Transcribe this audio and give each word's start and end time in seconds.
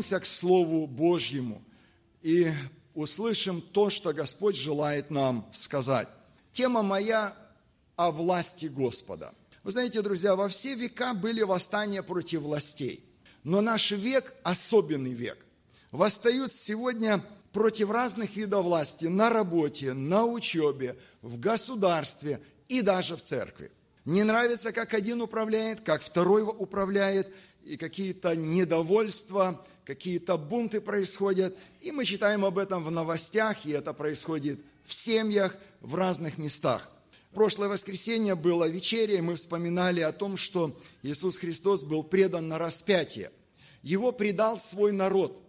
обратимся 0.00 0.20
к 0.20 0.26
Слову 0.26 0.86
Божьему 0.86 1.62
и 2.22 2.50
услышим 2.94 3.60
то, 3.60 3.90
что 3.90 4.12
Господь 4.14 4.56
желает 4.56 5.10
нам 5.10 5.46
сказать. 5.52 6.08
Тема 6.52 6.82
моя 6.82 7.34
о 7.96 8.10
власти 8.10 8.66
Господа. 8.66 9.34
Вы 9.62 9.72
знаете, 9.72 10.00
друзья, 10.00 10.36
во 10.36 10.48
все 10.48 10.74
века 10.74 11.12
были 11.12 11.42
восстания 11.42 12.02
против 12.02 12.40
властей. 12.40 13.04
Но 13.44 13.60
наш 13.60 13.90
век– 13.90 14.34
особенный 14.42 15.12
век. 15.12 15.38
Восстают 15.92 16.54
сегодня 16.54 17.22
против 17.52 17.90
разных 17.90 18.36
видов 18.36 18.64
власти 18.64 19.06
на 19.06 19.28
работе, 19.28 19.92
на 19.92 20.24
учебе, 20.24 20.96
в 21.20 21.38
государстве 21.38 22.40
и 22.68 22.80
даже 22.80 23.16
в 23.16 23.22
церкви. 23.22 23.70
Не 24.06 24.24
нравится, 24.24 24.72
как 24.72 24.94
один 24.94 25.20
управляет, 25.20 25.82
как 25.82 26.02
второй 26.02 26.42
управляет, 26.42 27.28
и 27.64 27.76
какие-то 27.76 28.36
недовольства, 28.36 29.64
какие-то 29.84 30.36
бунты 30.36 30.80
происходят. 30.80 31.56
И 31.80 31.92
мы 31.92 32.04
читаем 32.04 32.44
об 32.44 32.58
этом 32.58 32.84
в 32.84 32.90
новостях, 32.90 33.66
и 33.66 33.70
это 33.70 33.92
происходит 33.92 34.60
в 34.84 34.94
семьях, 34.94 35.56
в 35.80 35.94
разных 35.94 36.38
местах. 36.38 36.90
Прошлое 37.32 37.68
воскресенье 37.68 38.34
было 38.34 38.68
вечеря, 38.68 39.16
и 39.16 39.20
мы 39.20 39.36
вспоминали 39.36 40.00
о 40.00 40.12
том, 40.12 40.36
что 40.36 40.76
Иисус 41.02 41.36
Христос 41.36 41.84
был 41.84 42.02
предан 42.02 42.48
на 42.48 42.58
распятие. 42.58 43.30
Его 43.82 44.10
предал 44.10 44.58
свой 44.58 44.92
народ. 44.92 45.40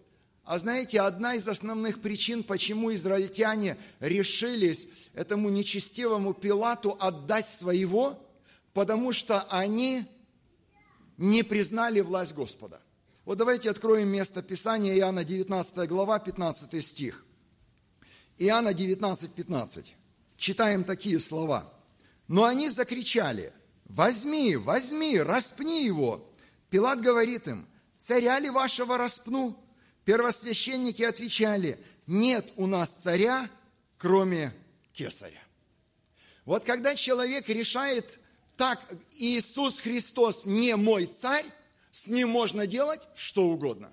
А 0.44 0.58
знаете, 0.60 1.02
одна 1.02 1.36
из 1.36 1.48
основных 1.48 2.02
причин, 2.02 2.44
почему 2.44 2.94
израильтяне 2.94 3.78
решились 4.00 4.90
этому 5.14 5.50
нечестивому 5.50 6.34
Пилату 6.34 6.98
отдать 7.00 7.48
своего, 7.48 8.20
потому 8.74 9.12
что 9.12 9.42
они 9.50 10.06
не 11.22 11.44
признали 11.44 12.02
власть 12.02 12.34
Господа. 12.34 12.82
Вот 13.26 13.38
давайте 13.38 13.70
откроем 13.70 14.10
место 14.10 14.42
Писания, 14.42 14.96
Иоанна 14.96 15.24
19 15.24 15.88
глава, 15.88 16.18
15 16.18 16.84
стих. 16.84 17.24
Иоанна 18.40 18.74
19, 18.74 19.32
15 19.32 19.96
читаем 20.36 20.84
такие 20.84 21.20
слова. 21.20 21.72
Но 22.28 22.46
они 22.46 22.72
закричали, 22.72 23.54
возьми, 23.86 24.56
возьми, 24.56 25.20
распни 25.20 25.86
его. 25.86 26.28
Пилат 26.72 27.00
говорит 27.02 27.48
им, 27.48 27.68
царя 28.00 28.40
ли 28.40 28.50
вашего 28.50 28.98
распну? 28.98 29.64
Первосвященники 30.06 31.04
отвечали, 31.04 31.80
нет 32.08 32.52
у 32.56 32.66
нас 32.66 32.90
царя, 32.90 33.48
кроме 34.00 34.56
кесаря. 34.92 35.44
Вот 36.46 36.66
когда 36.66 36.96
человек 36.96 37.48
решает, 37.48 38.20
так, 38.58 38.80
Иисус 39.14 39.80
Христос 39.80 40.46
не 40.46 40.76
мой 40.76 41.06
царь, 41.06 41.46
с 41.92 42.08
ним 42.08 42.30
можно 42.30 42.68
делать 42.68 43.02
что 43.16 43.46
угодно. 43.46 43.92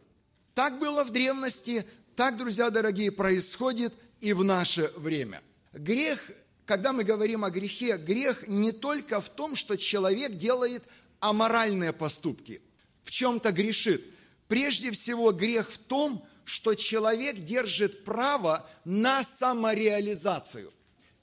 Так 0.54 0.78
было 0.78 1.04
в 1.04 1.10
древности, 1.10 1.86
так, 2.16 2.36
друзья 2.36 2.70
дорогие, 2.70 3.12
происходит 3.12 3.94
и 4.20 4.32
в 4.32 4.44
наше 4.44 4.92
время. 4.96 5.42
Грех, 5.72 6.30
когда 6.64 6.92
мы 6.92 7.04
говорим 7.04 7.44
о 7.44 7.50
грехе, 7.50 7.96
грех 7.96 8.48
не 8.48 8.72
только 8.72 9.20
в 9.20 9.28
том, 9.28 9.54
что 9.54 9.76
человек 9.76 10.32
делает 10.32 10.82
аморальные 11.20 11.92
поступки, 11.92 12.60
в 13.02 13.10
чем-то 13.10 13.52
грешит. 13.52 14.04
Прежде 14.48 14.90
всего, 14.90 15.32
грех 15.32 15.70
в 15.70 15.78
том, 15.78 16.26
что 16.44 16.74
человек 16.74 17.36
держит 17.36 18.04
право 18.04 18.68
на 18.84 19.22
самореализацию. 19.22 20.72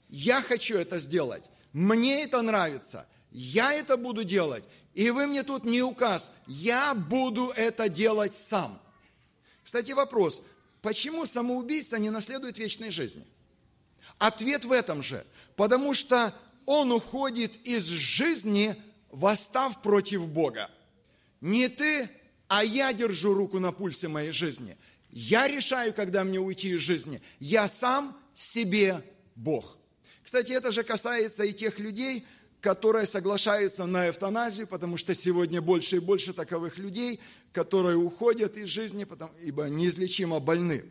Я 0.08 0.40
хочу 0.40 0.78
это 0.78 0.98
сделать, 0.98 1.42
мне 1.72 2.22
это 2.22 2.40
нравится, 2.42 3.06
я 3.38 3.74
это 3.74 3.98
буду 3.98 4.24
делать, 4.24 4.64
и 4.94 5.10
вы 5.10 5.26
мне 5.26 5.42
тут 5.42 5.66
не 5.66 5.82
указ, 5.82 6.32
я 6.46 6.94
буду 6.94 7.52
это 7.54 7.90
делать 7.90 8.32
сам. 8.32 8.80
Кстати, 9.62 9.92
вопрос, 9.92 10.42
почему 10.80 11.26
самоубийца 11.26 11.98
не 11.98 12.08
наследует 12.08 12.56
вечной 12.56 12.90
жизни? 12.90 13.26
Ответ 14.16 14.64
в 14.64 14.72
этом 14.72 15.02
же. 15.02 15.26
Потому 15.54 15.92
что 15.92 16.32
он 16.64 16.92
уходит 16.92 17.54
из 17.66 17.84
жизни, 17.84 18.74
восстав 19.10 19.82
против 19.82 20.26
Бога. 20.26 20.70
Не 21.42 21.68
ты, 21.68 22.08
а 22.48 22.64
я 22.64 22.94
держу 22.94 23.34
руку 23.34 23.58
на 23.58 23.70
пульсе 23.70 24.08
моей 24.08 24.32
жизни. 24.32 24.78
Я 25.10 25.46
решаю, 25.46 25.92
когда 25.92 26.24
мне 26.24 26.40
уйти 26.40 26.70
из 26.70 26.80
жизни. 26.80 27.20
Я 27.38 27.68
сам 27.68 28.18
себе 28.32 29.04
Бог. 29.34 29.76
Кстати, 30.22 30.52
это 30.52 30.72
же 30.72 30.82
касается 30.82 31.44
и 31.44 31.52
тех 31.52 31.78
людей, 31.78 32.26
которые 32.60 33.06
соглашаются 33.06 33.86
на 33.86 34.08
эвтаназию, 34.08 34.66
потому 34.66 34.96
что 34.96 35.14
сегодня 35.14 35.60
больше 35.60 35.96
и 35.96 36.00
больше 36.00 36.32
таковых 36.32 36.78
людей, 36.78 37.20
которые 37.52 37.96
уходят 37.96 38.56
из 38.56 38.68
жизни, 38.68 39.04
потому, 39.04 39.32
ибо 39.42 39.64
неизлечимо 39.64 40.40
больны. 40.40 40.84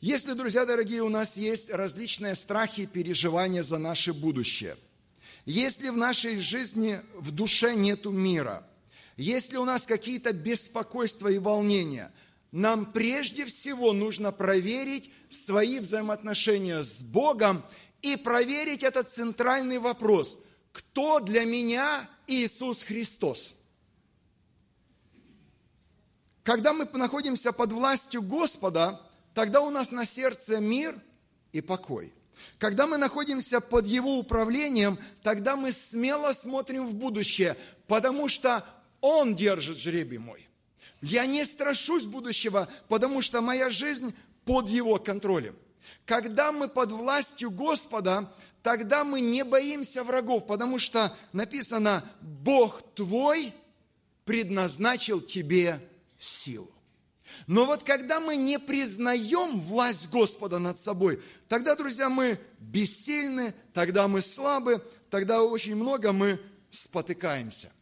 Если, 0.00 0.32
друзья 0.32 0.64
дорогие, 0.64 1.02
у 1.02 1.08
нас 1.08 1.36
есть 1.36 1.70
различные 1.70 2.34
страхи 2.34 2.82
и 2.82 2.86
переживания 2.86 3.62
за 3.62 3.78
наше 3.78 4.12
будущее, 4.12 4.76
если 5.44 5.88
в 5.88 5.96
нашей 5.96 6.38
жизни, 6.38 7.00
в 7.14 7.32
душе 7.32 7.74
нету 7.74 8.10
мира, 8.10 8.66
если 9.16 9.56
у 9.56 9.64
нас 9.64 9.86
какие-то 9.86 10.32
беспокойства 10.32 11.28
и 11.28 11.38
волнения, 11.38 12.12
нам 12.52 12.90
прежде 12.90 13.44
всего 13.46 13.92
нужно 13.92 14.32
проверить 14.32 15.10
свои 15.28 15.78
взаимоотношения 15.78 16.82
с 16.82 17.02
Богом 17.02 17.62
и 18.02 18.16
проверить 18.16 18.82
этот 18.82 19.10
центральный 19.10 19.78
вопрос. 19.78 20.38
Кто 20.72 21.20
для 21.20 21.44
меня 21.44 22.08
Иисус 22.26 22.84
Христос? 22.84 23.56
Когда 26.42 26.72
мы 26.72 26.86
находимся 26.92 27.52
под 27.52 27.72
властью 27.72 28.22
Господа, 28.22 29.00
тогда 29.34 29.60
у 29.60 29.70
нас 29.70 29.90
на 29.90 30.04
сердце 30.06 30.58
мир 30.58 30.98
и 31.52 31.60
покой. 31.60 32.12
Когда 32.58 32.86
мы 32.86 32.96
находимся 32.96 33.60
под 33.60 33.86
Его 33.86 34.18
управлением, 34.18 34.98
тогда 35.22 35.56
мы 35.56 35.72
смело 35.72 36.32
смотрим 36.32 36.86
в 36.86 36.94
будущее, 36.94 37.56
потому 37.86 38.28
что 38.28 38.64
Он 39.00 39.34
держит 39.34 39.78
жребий 39.78 40.18
мой. 40.18 40.48
Я 41.02 41.26
не 41.26 41.44
страшусь 41.44 42.04
будущего, 42.04 42.68
потому 42.88 43.22
что 43.22 43.40
моя 43.40 43.70
жизнь 43.70 44.14
под 44.44 44.68
Его 44.68 44.98
контролем. 44.98 45.56
Когда 46.04 46.52
мы 46.52 46.68
под 46.68 46.92
властью 46.92 47.50
Господа, 47.50 48.32
тогда 48.62 49.04
мы 49.04 49.20
не 49.20 49.44
боимся 49.44 50.02
врагов, 50.02 50.46
потому 50.46 50.78
что 50.78 51.14
написано, 51.32 52.04
Бог 52.20 52.82
твой 52.94 53.54
предназначил 54.24 55.20
тебе 55.20 55.80
силу. 56.18 56.70
Но 57.46 57.64
вот 57.64 57.84
когда 57.84 58.20
мы 58.20 58.36
не 58.36 58.58
признаем 58.58 59.60
власть 59.60 60.08
Господа 60.10 60.58
над 60.58 60.78
собой, 60.78 61.22
тогда, 61.48 61.76
друзья, 61.76 62.08
мы 62.08 62.38
бессильны, 62.58 63.54
тогда 63.72 64.08
мы 64.08 64.20
слабы, 64.20 64.84
тогда 65.10 65.42
очень 65.42 65.76
много 65.76 66.12
мы 66.12 66.40
спотыкаемся. 66.70 67.72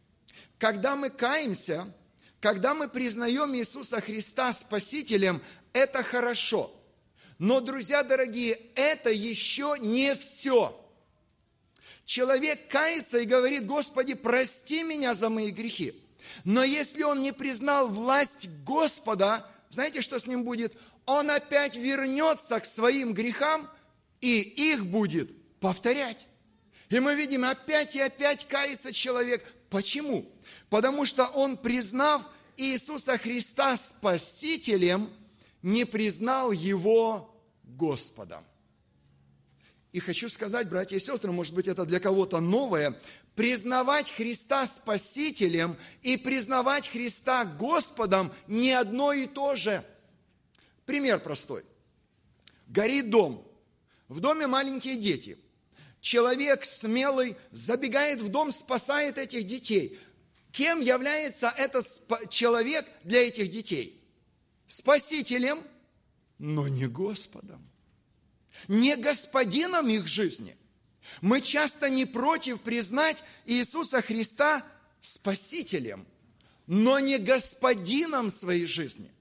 Когда 0.57 0.95
мы 0.95 1.09
каемся, 1.09 1.91
когда 2.39 2.73
мы 2.73 2.87
признаем 2.87 3.55
Иисуса 3.55 4.01
Христа 4.01 4.53
Спасителем, 4.53 5.41
это 5.73 6.03
хорошо. 6.03 6.73
Но, 7.39 7.61
друзья 7.61 8.03
дорогие, 8.03 8.59
это 8.75 9.09
еще 9.09 9.75
не 9.79 10.13
все. 10.15 10.75
Человек 12.05 12.67
кается 12.67 13.19
и 13.19 13.25
говорит, 13.25 13.65
Господи, 13.65 14.13
прости 14.13 14.83
меня 14.83 15.15
за 15.15 15.29
мои 15.29 15.51
грехи. 15.51 15.93
Но 16.43 16.63
если 16.63 17.03
он 17.03 17.21
не 17.21 17.31
признал 17.31 17.87
власть 17.87 18.49
Господа, 18.65 19.49
знаете, 19.69 20.01
что 20.01 20.19
с 20.19 20.27
ним 20.27 20.43
будет? 20.43 20.73
Он 21.05 21.31
опять 21.31 21.75
вернется 21.75 22.59
к 22.59 22.65
своим 22.65 23.13
грехам 23.13 23.69
и 24.19 24.41
их 24.41 24.85
будет 24.85 25.31
повторять. 25.59 26.27
И 26.89 26.99
мы 26.99 27.15
видим, 27.15 27.45
опять 27.45 27.95
и 27.95 28.01
опять 28.01 28.47
кается 28.47 28.91
человек. 28.91 29.45
Почему? 29.69 30.29
Потому 30.69 31.05
что 31.05 31.25
он, 31.27 31.55
признав 31.55 32.23
Иисуса 32.57 33.17
Христа 33.17 33.77
Спасителем, 33.77 35.09
не 35.61 35.85
признал 35.85 36.51
Его 36.51 37.28
Господом. 37.79 38.43
И 39.91 39.99
хочу 39.99 40.29
сказать, 40.29 40.69
братья 40.69 40.97
и 40.97 40.99
сестры, 40.99 41.31
может 41.31 41.53
быть, 41.55 41.67
это 41.67 41.83
для 41.85 41.99
кого-то 41.99 42.39
новое, 42.39 42.95
признавать 43.35 44.11
Христа 44.11 44.67
Спасителем 44.67 45.75
и 46.03 46.15
признавать 46.17 46.87
Христа 46.87 47.45
Господом 47.45 48.31
не 48.47 48.71
одно 48.73 49.13
и 49.13 49.25
то 49.25 49.55
же. 49.55 49.83
Пример 50.85 51.19
простой. 51.19 51.63
Горит 52.67 53.09
дом. 53.09 53.47
В 54.09 54.19
доме 54.19 54.45
маленькие 54.45 54.95
дети. 54.95 55.39
Человек 56.01 56.65
смелый 56.65 57.35
забегает 57.51 58.21
в 58.21 58.29
дом, 58.29 58.51
спасает 58.51 59.17
этих 59.17 59.47
детей. 59.47 59.99
Кем 60.51 60.81
является 60.81 61.49
этот 61.49 61.87
человек 62.29 62.85
для 63.03 63.27
этих 63.27 63.51
детей? 63.51 64.03
Спасителем, 64.67 65.59
но 66.37 66.67
не 66.67 66.87
Господом 66.87 67.68
не 68.67 68.95
господином 68.95 69.89
их 69.89 70.07
жизни. 70.07 70.55
Мы 71.21 71.41
часто 71.41 71.89
не 71.89 72.05
против 72.05 72.61
признать 72.61 73.23
Иисуса 73.45 74.01
Христа 74.01 74.63
Спасителем, 75.01 76.05
но 76.67 76.99
не 76.99 77.17
господином 77.17 78.31
своей 78.31 78.65
жизни. 78.65 79.11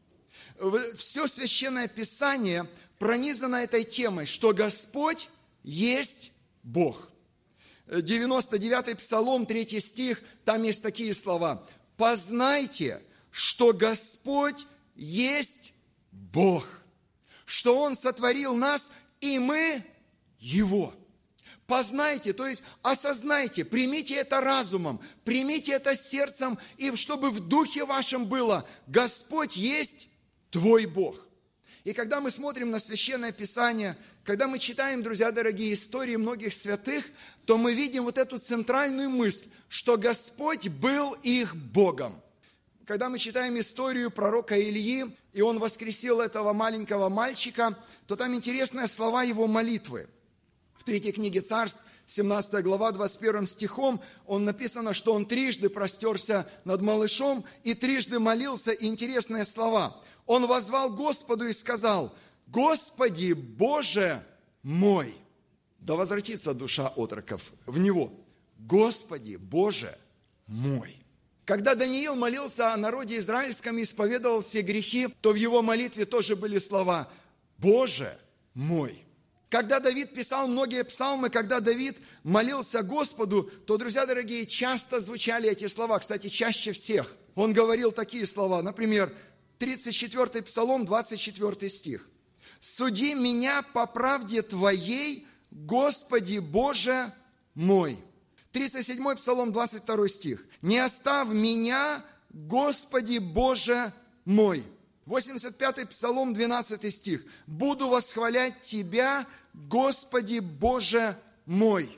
Все 0.96 1.26
священное 1.26 1.88
писание 1.88 2.68
пронизано 2.98 3.56
этой 3.56 3.84
темой, 3.84 4.26
что 4.26 4.52
Господь 4.52 5.28
есть 5.62 6.32
Бог. 6.62 7.08
99-й 7.86 8.96
Псалом, 8.96 9.46
3 9.46 9.80
стих, 9.80 10.22
там 10.44 10.62
есть 10.64 10.82
такие 10.82 11.14
слова. 11.14 11.66
«Познайте, 11.96 13.02
что 13.30 13.72
Господь 13.72 14.66
есть 14.94 15.72
Бог, 16.10 16.66
что 17.46 17.80
Он 17.80 17.96
сотворил 17.96 18.54
нас, 18.54 18.90
и 19.20 19.38
мы 19.38 19.82
Его». 20.38 20.94
Познайте, 21.68 22.32
то 22.32 22.46
есть 22.46 22.64
осознайте, 22.80 23.62
примите 23.62 24.14
это 24.14 24.40
разумом, 24.40 25.00
примите 25.24 25.72
это 25.72 25.94
сердцем, 25.94 26.58
и 26.78 26.94
чтобы 26.96 27.30
в 27.30 27.40
духе 27.40 27.84
вашем 27.84 28.24
было, 28.24 28.66
Господь 28.86 29.58
есть 29.58 30.08
твой 30.50 30.86
Бог. 30.86 31.28
И 31.84 31.92
когда 31.92 32.22
мы 32.22 32.30
смотрим 32.30 32.70
на 32.70 32.78
Священное 32.78 33.32
Писание, 33.32 33.98
когда 34.24 34.48
мы 34.48 34.58
читаем, 34.58 35.02
друзья 35.02 35.30
дорогие, 35.30 35.74
истории 35.74 36.16
многих 36.16 36.54
святых, 36.54 37.04
то 37.44 37.58
мы 37.58 37.74
видим 37.74 38.04
вот 38.04 38.16
эту 38.16 38.38
центральную 38.38 39.10
мысль, 39.10 39.48
что 39.68 39.98
Господь 39.98 40.68
был 40.68 41.12
их 41.22 41.54
Богом. 41.54 42.18
Когда 42.88 43.10
мы 43.10 43.18
читаем 43.18 43.60
историю 43.60 44.10
пророка 44.10 44.58
Ильи, 44.58 45.04
и 45.34 45.42
он 45.42 45.58
воскресил 45.58 46.22
этого 46.22 46.54
маленького 46.54 47.10
мальчика, 47.10 47.76
то 48.06 48.16
там 48.16 48.34
интересные 48.34 48.86
слова 48.86 49.22
его 49.24 49.46
молитвы– 49.46 50.08
в 50.78 50.84
третьей 50.84 51.12
книге 51.12 51.42
царств, 51.42 51.84
17 52.06 52.64
глава, 52.64 52.90
21 52.92 53.46
стихом, 53.46 54.00
он 54.24 54.46
написано, 54.46 54.94
что 54.94 55.12
он 55.12 55.26
трижды 55.26 55.68
простерся 55.68 56.48
над 56.64 56.80
малышом 56.80 57.44
и 57.62 57.74
трижды 57.74 58.20
молился, 58.20 58.72
и 58.72 58.86
интересные 58.86 59.44
слова. 59.44 60.00
Он 60.24 60.46
возвал 60.46 60.88
Господу 60.88 61.46
и 61.46 61.52
сказал, 61.52 62.14
«Господи, 62.46 63.34
Боже 63.34 64.24
мой!» 64.62 65.14
Да 65.78 65.94
возвратится 65.94 66.54
душа 66.54 66.88
отроков 66.96 67.52
в 67.66 67.78
него. 67.78 68.14
«Господи, 68.58 69.36
Боже 69.36 69.98
мой!» 70.46 70.96
Когда 71.48 71.74
Даниил 71.74 72.14
молился 72.14 72.74
о 72.74 72.76
народе 72.76 73.16
израильском 73.16 73.78
и 73.78 73.82
исповедовал 73.82 74.42
все 74.42 74.60
грехи, 74.60 75.08
то 75.22 75.32
в 75.32 75.34
его 75.34 75.62
молитве 75.62 76.04
тоже 76.04 76.36
были 76.36 76.58
слова 76.58 77.10
«Боже 77.56 78.18
мой!» 78.52 79.02
Когда 79.48 79.80
Давид 79.80 80.12
писал 80.12 80.46
многие 80.46 80.84
псалмы, 80.84 81.30
когда 81.30 81.60
Давид 81.60 81.96
молился 82.22 82.82
Господу, 82.82 83.44
то, 83.66 83.78
друзья 83.78 84.04
дорогие, 84.04 84.44
часто 84.44 85.00
звучали 85.00 85.48
эти 85.48 85.68
слова, 85.68 85.98
кстати, 85.98 86.28
чаще 86.28 86.72
всех. 86.72 87.16
Он 87.34 87.54
говорил 87.54 87.92
такие 87.92 88.26
слова, 88.26 88.60
например, 88.60 89.10
34 89.56 90.42
псалом, 90.42 90.84
24 90.84 91.70
стих. 91.70 92.10
«Суди 92.60 93.14
меня 93.14 93.62
по 93.62 93.86
правде 93.86 94.42
Твоей, 94.42 95.26
Господи 95.50 96.40
Боже 96.40 97.10
мой». 97.54 97.98
37 98.58 99.14
псалом, 99.14 99.52
22 99.52 100.08
стих. 100.08 100.44
«Не 100.62 100.78
оставь 100.78 101.28
меня, 101.28 102.04
Господи 102.30 103.18
Боже 103.18 103.92
мой». 104.24 104.64
85-й 105.06 105.86
Псалом, 105.86 106.34
12 106.34 106.92
стих. 106.92 107.24
«Буду 107.46 107.88
восхвалять 107.88 108.60
Тебя, 108.60 109.28
Господи 109.54 110.40
Боже 110.40 111.16
мой». 111.46 111.88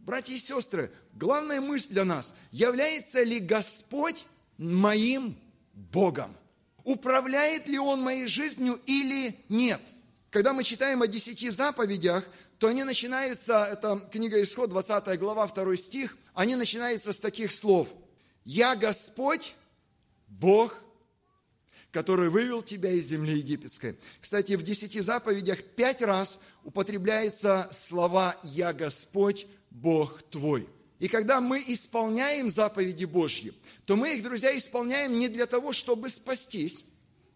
Братья 0.00 0.34
и 0.34 0.38
сестры, 0.38 0.90
главная 1.12 1.60
мысль 1.60 1.92
для 1.92 2.04
нас, 2.04 2.34
является 2.50 3.22
ли 3.22 3.38
Господь 3.38 4.26
моим 4.58 5.36
Богом? 5.72 6.36
Управляет 6.82 7.68
ли 7.68 7.78
Он 7.78 8.02
моей 8.02 8.26
жизнью 8.26 8.80
или 8.86 9.38
нет? 9.48 9.80
Когда 10.30 10.52
мы 10.52 10.64
читаем 10.64 11.02
о 11.02 11.06
десяти 11.06 11.48
заповедях, 11.50 12.24
то 12.58 12.68
они 12.68 12.84
начинаются, 12.84 13.64
это 13.64 14.08
книга 14.10 14.40
Исход, 14.42 14.70
20 14.70 15.18
глава, 15.18 15.46
2 15.46 15.76
стих, 15.76 16.16
они 16.34 16.56
начинаются 16.56 17.12
с 17.12 17.20
таких 17.20 17.52
слов. 17.52 17.94
«Я 18.44 18.76
Господь, 18.76 19.54
Бог 20.28 20.82
который 21.96 22.28
вывел 22.28 22.60
тебя 22.60 22.90
из 22.90 23.06
земли 23.06 23.38
египетской. 23.38 23.96
Кстати, 24.20 24.52
в 24.52 24.62
десяти 24.62 25.00
заповедях 25.00 25.62
пять 25.62 26.02
раз 26.02 26.40
употребляется 26.62 27.70
слова 27.72 28.36
«Я 28.42 28.74
Господь, 28.74 29.46
Бог 29.70 30.22
твой». 30.24 30.68
И 30.98 31.08
когда 31.08 31.40
мы 31.40 31.64
исполняем 31.66 32.50
заповеди 32.50 33.06
Божьи, 33.06 33.54
то 33.86 33.96
мы 33.96 34.14
их, 34.14 34.22
друзья, 34.22 34.54
исполняем 34.54 35.18
не 35.18 35.28
для 35.28 35.46
того, 35.46 35.72
чтобы 35.72 36.10
спастись. 36.10 36.84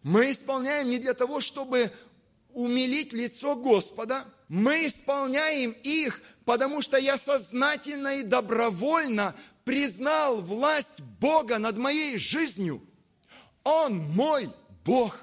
Мы 0.03 0.31
исполняем 0.31 0.91
не 0.91 0.99
для 0.99 1.15
того, 1.15 1.41
чтобы 1.41 1.91
умилить 2.53 3.13
лицо 3.13 3.55
Господа. 3.55 4.25
Мы 4.51 4.85
исполняем 4.85 5.71
их, 5.81 6.21
потому 6.45 6.81
что 6.81 6.97
я 6.97 7.17
сознательно 7.17 8.19
и 8.19 8.23
добровольно 8.23 9.33
признал 9.63 10.37
власть 10.37 10.99
Бога 10.99 11.57
над 11.57 11.77
моей 11.77 12.19
жизнью– 12.19 12.85
он 13.63 13.97
мой 13.97 14.49
Бог. 14.85 15.19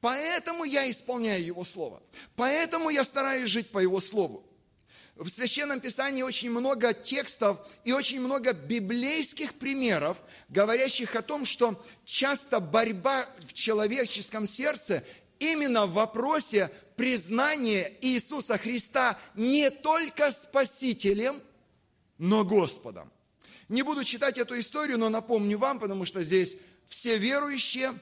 Поэтому 0.00 0.64
я 0.64 0.90
исполняю 0.90 1.44
Его 1.44 1.64
Слово. 1.64 2.02
Поэтому 2.36 2.90
я 2.90 3.04
стараюсь 3.04 3.48
жить 3.48 3.70
по 3.70 3.78
Его 3.78 4.00
Слову. 4.00 4.44
В 5.16 5.28
Священном 5.28 5.80
Писании 5.80 6.22
очень 6.22 6.50
много 6.50 6.92
текстов 6.92 7.58
и 7.84 7.92
очень 7.92 8.20
много 8.20 8.52
библейских 8.52 9.54
примеров, 9.54 10.20
говорящих 10.48 11.14
о 11.14 11.22
том, 11.22 11.46
что 11.46 11.82
часто 12.04 12.58
борьба 12.58 13.28
в 13.46 13.52
человеческом 13.52 14.46
сердце 14.46 15.04
именно 15.38 15.86
в 15.86 15.92
вопросе 15.92 16.70
признания 16.96 17.92
Иисуса 18.00 18.58
Христа 18.58 19.18
не 19.34 19.70
только 19.70 20.30
Спасителем, 20.32 21.40
но 22.18 22.44
Господом. 22.44 23.10
Не 23.68 23.82
буду 23.82 24.04
читать 24.04 24.38
эту 24.38 24.58
историю, 24.58 24.98
но 24.98 25.08
напомню 25.08 25.58
вам, 25.58 25.78
потому 25.78 26.04
что 26.04 26.22
здесь 26.22 26.56
все 26.88 27.18
верующие, 27.18 27.92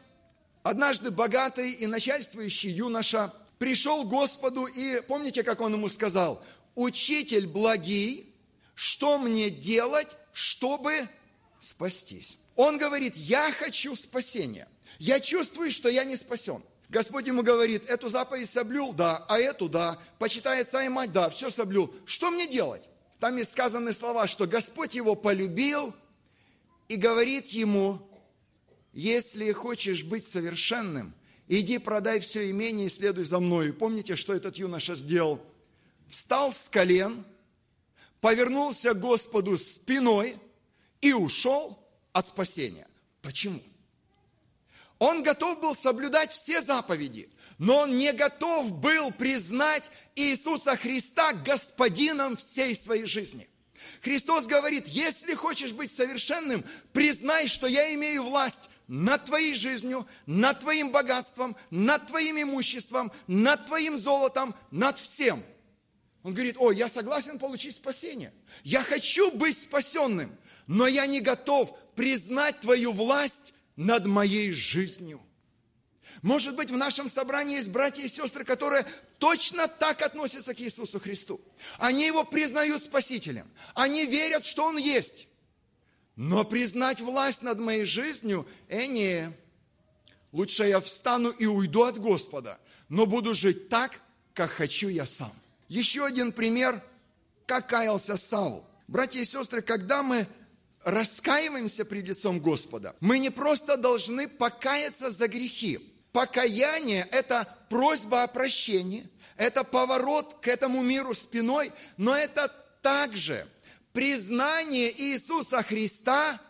однажды 0.62 1.10
богатый 1.10 1.72
и 1.72 1.86
начальствующий 1.86 2.70
юноша 2.70 3.32
пришел 3.58 4.04
к 4.04 4.08
Господу 4.08 4.66
и, 4.66 5.00
помните, 5.02 5.42
как 5.42 5.60
он 5.60 5.74
ему 5.74 5.88
сказал, 5.88 6.44
«Учитель 6.74 7.46
благий, 7.46 8.34
что 8.74 9.18
мне 9.18 9.50
делать, 9.50 10.08
чтобы 10.32 11.08
спастись?» 11.60 12.38
Он 12.56 12.76
говорит, 12.76 13.16
«Я 13.16 13.52
хочу 13.52 13.94
спасения, 13.94 14.68
я 14.98 15.20
чувствую, 15.20 15.70
что 15.70 15.88
я 15.88 16.04
не 16.04 16.16
спасен». 16.16 16.62
Господь 16.92 17.26
ему 17.26 17.42
говорит, 17.42 17.88
эту 17.88 18.10
заповедь 18.10 18.50
соблюл, 18.50 18.92
да, 18.92 19.24
а 19.26 19.38
эту, 19.38 19.70
да, 19.70 19.98
почитай 20.18 20.60
отца 20.60 20.84
и 20.84 20.90
мать, 20.90 21.10
да, 21.10 21.30
все 21.30 21.48
соблюл. 21.48 21.92
Что 22.04 22.30
мне 22.30 22.46
делать? 22.46 22.82
Там 23.18 23.38
есть 23.38 23.52
сказаны 23.52 23.94
слова, 23.94 24.26
что 24.26 24.46
Господь 24.46 24.94
его 24.94 25.14
полюбил 25.14 25.94
и 26.88 26.96
говорит 26.96 27.46
ему, 27.46 28.06
если 28.92 29.52
хочешь 29.52 30.04
быть 30.04 30.26
совершенным, 30.26 31.14
иди 31.48 31.78
продай 31.78 32.20
все 32.20 32.50
имение 32.50 32.88
и 32.88 32.90
следуй 32.90 33.24
за 33.24 33.40
мною. 33.40 33.72
Помните, 33.72 34.14
что 34.14 34.34
этот 34.34 34.58
юноша 34.58 34.94
сделал? 34.94 35.40
Встал 36.08 36.52
с 36.52 36.68
колен, 36.68 37.24
повернулся 38.20 38.92
к 38.92 39.00
Господу 39.00 39.56
спиной 39.56 40.36
и 41.00 41.14
ушел 41.14 41.78
от 42.12 42.26
спасения. 42.26 42.86
Почему? 43.22 43.62
Он 45.02 45.24
готов 45.24 45.58
был 45.58 45.74
соблюдать 45.74 46.30
все 46.30 46.62
заповеди, 46.62 47.28
но 47.58 47.78
он 47.78 47.96
не 47.96 48.12
готов 48.12 48.70
был 48.70 49.10
признать 49.10 49.90
Иисуса 50.14 50.76
Христа 50.76 51.32
господином 51.32 52.36
всей 52.36 52.76
своей 52.76 53.04
жизни. 53.04 53.48
Христос 54.00 54.46
говорит, 54.46 54.86
если 54.86 55.34
хочешь 55.34 55.72
быть 55.72 55.90
совершенным, 55.90 56.64
признай, 56.92 57.48
что 57.48 57.66
я 57.66 57.92
имею 57.94 58.22
власть 58.22 58.70
над 58.86 59.24
твоей 59.24 59.54
жизнью, 59.54 60.06
над 60.26 60.60
твоим 60.60 60.92
богатством, 60.92 61.56
над 61.70 62.06
твоим 62.06 62.40
имуществом, 62.40 63.10
над 63.26 63.66
твоим 63.66 63.98
золотом, 63.98 64.54
над 64.70 64.98
всем. 64.98 65.42
Он 66.22 66.32
говорит, 66.32 66.54
о, 66.60 66.70
я 66.70 66.88
согласен 66.88 67.40
получить 67.40 67.74
спасение. 67.74 68.32
Я 68.62 68.84
хочу 68.84 69.32
быть 69.32 69.58
спасенным, 69.58 70.32
но 70.68 70.86
я 70.86 71.06
не 71.06 71.20
готов 71.20 71.76
признать 71.96 72.60
твою 72.60 72.92
власть 72.92 73.52
над 73.76 74.06
моей 74.06 74.52
жизнью. 74.52 75.20
Может 76.20 76.56
быть, 76.56 76.70
в 76.70 76.76
нашем 76.76 77.08
собрании 77.08 77.56
есть 77.56 77.70
братья 77.70 78.02
и 78.02 78.08
сестры, 78.08 78.44
которые 78.44 78.86
точно 79.18 79.66
так 79.68 80.02
относятся 80.02 80.54
к 80.54 80.60
Иисусу 80.60 81.00
Христу. 81.00 81.40
Они 81.78 82.06
его 82.06 82.24
признают 82.24 82.82
Спасителем. 82.82 83.50
Они 83.74 84.04
верят, 84.04 84.44
что 84.44 84.64
Он 84.64 84.76
есть. 84.76 85.28
Но 86.16 86.44
признать 86.44 87.00
власть 87.00 87.42
над 87.42 87.58
моей 87.58 87.84
жизнью, 87.84 88.46
э, 88.68 88.86
не. 88.86 89.32
Лучше 90.32 90.66
я 90.66 90.80
встану 90.80 91.30
и 91.30 91.46
уйду 91.46 91.84
от 91.84 91.98
Господа, 91.98 92.58
но 92.88 93.06
буду 93.06 93.34
жить 93.34 93.68
так, 93.68 94.00
как 94.34 94.50
хочу 94.50 94.88
я 94.88 95.06
сам. 95.06 95.32
Еще 95.68 96.04
один 96.04 96.32
пример, 96.32 96.82
как 97.46 97.68
каялся 97.68 98.16
Саул. 98.16 98.64
Братья 98.88 99.20
и 99.20 99.24
сестры, 99.24 99.62
когда 99.62 100.02
мы 100.02 100.26
раскаиваемся 100.84 101.84
пред 101.84 102.06
лицом 102.08 102.40
Господа, 102.40 102.94
мы 103.00 103.18
не 103.18 103.30
просто 103.30 103.76
должны 103.76 104.28
покаяться 104.28 105.10
за 105.10 105.28
грехи. 105.28 105.78
Покаяние– 106.12 107.08
это 107.10 107.56
просьба 107.70 108.24
о 108.24 108.26
прощении, 108.26 109.08
это 109.36 109.64
поворот 109.64 110.36
к 110.42 110.48
этому 110.48 110.82
миру 110.82 111.14
спиной, 111.14 111.72
но 111.96 112.14
это 112.14 112.48
также 112.82 113.46
признание 113.92 114.92
Иисуса 114.92 115.62
Христа 115.62 116.40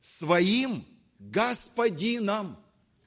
своим 0.00 0.84
Господином. 1.18 2.56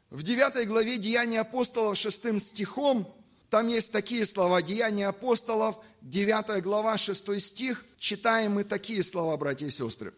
В 0.09 0.23
9 0.23 0.67
главе 0.67 0.97
Деяния 0.97 1.41
апостолов 1.41 1.97
6 1.97 2.41
стихом 2.41 3.15
там 3.49 3.67
есть 3.67 3.91
такие 3.91 4.25
слова, 4.25 4.61
Деяния 4.61 5.07
апостолов, 5.07 5.77
9 6.01 6.63
глава, 6.63 6.97
6 6.97 7.39
стих, 7.39 7.85
читаем 7.97 8.53
мы 8.53 8.63
такие 8.63 9.03
слова, 9.03 9.37
братья 9.37 9.67
и 9.67 9.69
сестры. 9.69 10.13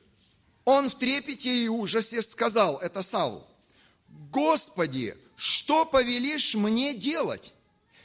Он 0.65 0.89
в 0.89 0.97
трепете 0.97 1.51
и 1.53 1.67
ужасе 1.67 2.21
сказал, 2.21 2.77
это 2.77 3.01
Савл, 3.01 3.47
«Господи, 4.31 5.17
что 5.35 5.85
повелишь 5.85 6.55
мне 6.55 6.93
делать?» 6.93 7.53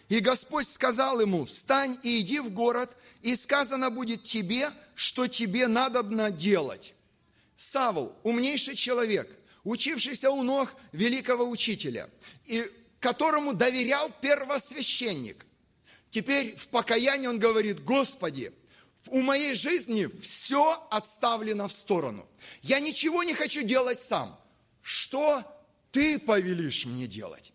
И 0.09 0.21
Господь 0.21 0.69
сказал 0.69 1.21
ему, 1.21 1.45
встань 1.45 1.99
и 2.03 2.21
иди 2.21 2.39
в 2.39 2.51
город, 2.51 2.97
и 3.23 3.35
сказано 3.35 3.91
будет 3.91 4.23
тебе, 4.23 4.71
что 4.95 5.27
тебе 5.27 5.67
надобно 5.67 6.31
делать. 6.31 6.95
Савл, 7.57 8.17
умнейший 8.23 8.77
человек, 8.77 9.29
учившийся 9.65 10.31
у 10.31 10.43
ног 10.43 10.73
великого 10.93 11.49
учителя, 11.49 12.09
и 12.45 12.71
которому 13.01 13.53
доверял 13.53 14.11
первосвященник. 14.21 15.45
Теперь 16.11 16.55
в 16.55 16.69
покаянии 16.69 17.27
он 17.27 17.39
говорит, 17.39 17.83
Господи, 17.83 18.53
у 19.11 19.21
моей 19.23 19.55
жизни 19.55 20.09
все 20.21 20.87
отставлено 20.91 21.69
в 21.69 21.73
сторону. 21.73 22.27
Я 22.63 22.81
ничего 22.81 23.23
не 23.23 23.35
хочу 23.35 23.63
делать 23.63 24.01
сам. 24.01 24.39
Что 24.83 25.45
ты 25.91 26.19
повелишь 26.19 26.87
мне 26.87 27.07
делать? 27.07 27.53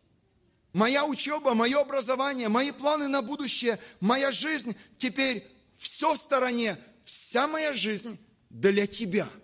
Моя 0.74 1.05
учеба, 1.05 1.53
мое 1.53 1.79
образование, 1.79 2.48
мои 2.48 2.72
планы 2.72 3.08
на 3.08 3.22
будущее, 3.22 3.79
моя 4.00 4.31
жизнь, 4.31 4.75
теперь 4.98 5.46
все 5.77 6.13
в 6.13 6.17
стороне, 6.17 6.77
вся 7.03 7.48
моя 7.48 7.74
жизнь 7.74 8.20
для 8.50 8.88
тебя– 8.88 9.27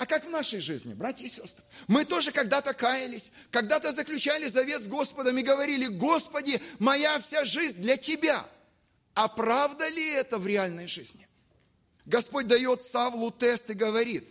а 0.00 0.06
как 0.06 0.24
в 0.24 0.30
нашей 0.30 0.60
жизни, 0.60 0.94
братья 0.94 1.26
и 1.26 1.28
сестры? 1.28 1.62
Мы 1.86 2.06
тоже 2.06 2.32
когда-то 2.32 2.72
каялись, 2.72 3.32
когда-то 3.50 3.92
заключали 3.92 4.46
завет 4.46 4.82
с 4.82 4.88
Господом 4.88 5.36
и 5.36 5.42
говорили, 5.42 5.88
Господи, 5.88 6.58
моя 6.78 7.18
вся 7.18 7.44
жизнь 7.44 7.82
для 7.82 7.98
Тебя. 7.98 8.46
А 9.14 9.28
правда 9.28 9.88
ли 9.88 10.06
это 10.10 10.38
в 10.38 10.46
реальной 10.46 10.86
жизни? 10.86 11.28
Господь 12.06 12.46
дает 12.46 12.82
Савлу 12.82 13.30
тест 13.30 13.70
и 13.70 13.74
говорит, 13.74 14.28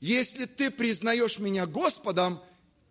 если 0.00 0.46
ты 0.46 0.70
признаешь 0.70 1.38
меня 1.38 1.66
Господом, 1.66 2.42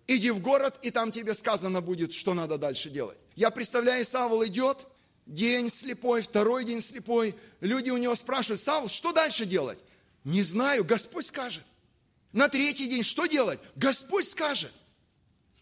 иди 0.07 0.31
в 0.31 0.41
город, 0.41 0.77
и 0.81 0.91
там 0.91 1.11
тебе 1.11 1.33
сказано 1.33 1.81
будет, 1.81 2.13
что 2.13 2.33
надо 2.33 2.57
дальше 2.57 2.89
делать. 2.89 3.17
Я 3.35 3.49
представляю, 3.49 4.05
Савл 4.05 4.45
идет, 4.45 4.87
день 5.25 5.69
слепой, 5.69 6.21
второй 6.21 6.65
день 6.65 6.81
слепой. 6.81 7.35
Люди 7.61 7.89
у 7.89 7.97
него 7.97 8.15
спрашивают, 8.15 8.61
Савл, 8.61 8.89
что 8.89 9.11
дальше 9.11 9.45
делать? 9.45 9.79
Не 10.23 10.41
знаю, 10.41 10.83
Господь 10.83 11.25
скажет. 11.25 11.63
На 12.31 12.49
третий 12.49 12.87
день 12.87 13.03
что 13.03 13.25
делать? 13.25 13.59
Господь 13.75 14.27
скажет. 14.27 14.73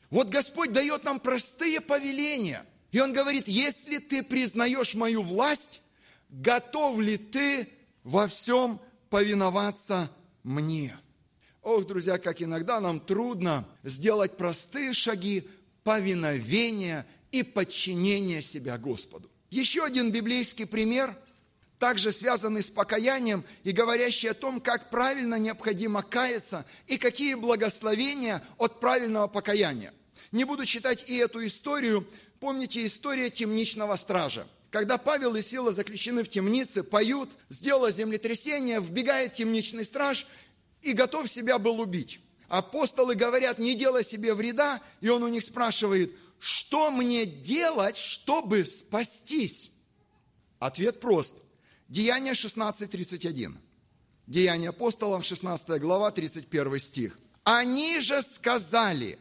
Вот 0.10 0.30
Господь 0.30 0.72
дает 0.72 1.04
нам 1.04 1.20
простые 1.20 1.82
повеления. 1.82 2.66
И 2.98 3.00
Он 3.00 3.14
говорит, 3.14 3.48
если 3.48 4.00
ты 4.00 4.24
признаешь 4.24 4.96
мою 4.96 5.22
власть, 5.22 5.84
готов 6.30 7.00
ли 7.00 7.16
ты 7.18 7.70
во 8.04 8.28
всем 8.28 8.82
повиноваться 9.12 10.10
мне? 10.42 10.98
Ох, 11.62 11.86
друзья, 11.86 12.18
как 12.18 12.42
иногда 12.42 12.80
нам 12.80 13.00
трудно 13.00 13.68
сделать 13.84 14.36
простые 14.36 14.94
шаги 14.94 15.48
повиновения 15.84 17.06
и 17.32 17.44
подчинения 17.44 18.42
себя 18.42 18.80
Господу. 18.80 19.30
Еще 19.52 19.84
один 19.84 20.12
библейский 20.12 20.66
пример 20.66 21.16
также 21.78 22.12
связанный 22.12 22.64
с 22.64 22.72
покаянием 22.72 23.46
и 23.64 23.74
говорящий 23.74 24.32
о 24.32 24.34
том, 24.34 24.60
как 24.60 24.90
правильно 24.90 25.36
необходимо 25.36 26.02
каяться 26.02 26.66
и 26.88 26.98
какие 26.98 27.36
благословения 27.36 28.44
от 28.58 28.80
правильного 28.80 29.28
покаяния. 29.28 29.94
Не 30.32 30.44
буду 30.44 30.66
читать 30.66 31.08
и 31.08 31.18
эту 31.18 31.46
историю. 31.46 32.08
Помните 32.40 32.86
история 32.86 33.30
темничного 33.30 33.96
стража. 33.96 34.48
Когда 34.70 34.98
Павел 34.98 35.36
и 35.36 35.42
Сила 35.42 35.72
заключены 35.72 36.24
в 36.24 36.30
темнице, 36.30 36.84
поют, 36.84 37.32
сделало 37.50 37.92
землетрясение, 37.92 38.80
вбегает 38.80 39.34
темничный 39.34 39.86
страж 39.86 40.28
и 40.82 40.92
готов 40.92 41.30
себя 41.30 41.58
был 41.58 41.80
убить. 41.80 42.20
Апостолы 42.48 43.16
говорят, 43.16 43.60
не 43.60 43.76
делай 43.76 44.04
себе 44.04 44.34
вреда, 44.34 44.82
и 45.02 45.10
он 45.10 45.24
у 45.24 45.28
них 45.28 45.44
спрашивает, 45.44 46.14
что 46.40 46.92
мне 46.92 47.26
делать, 47.26 47.98
чтобы 47.98 48.66
спастись? 48.66 49.72
Ответ 50.60 51.00
прост. 51.00 51.38
Деяние 51.90 52.34
16.31. 52.34 53.56
Деяние 54.28 54.70
апостолов, 54.70 55.26
16 55.26 55.82
глава, 55.82 56.12
31 56.12 56.80
стих. 56.80 57.18
Они 57.44 58.00
же 58.00 58.22
сказали, 58.22 59.18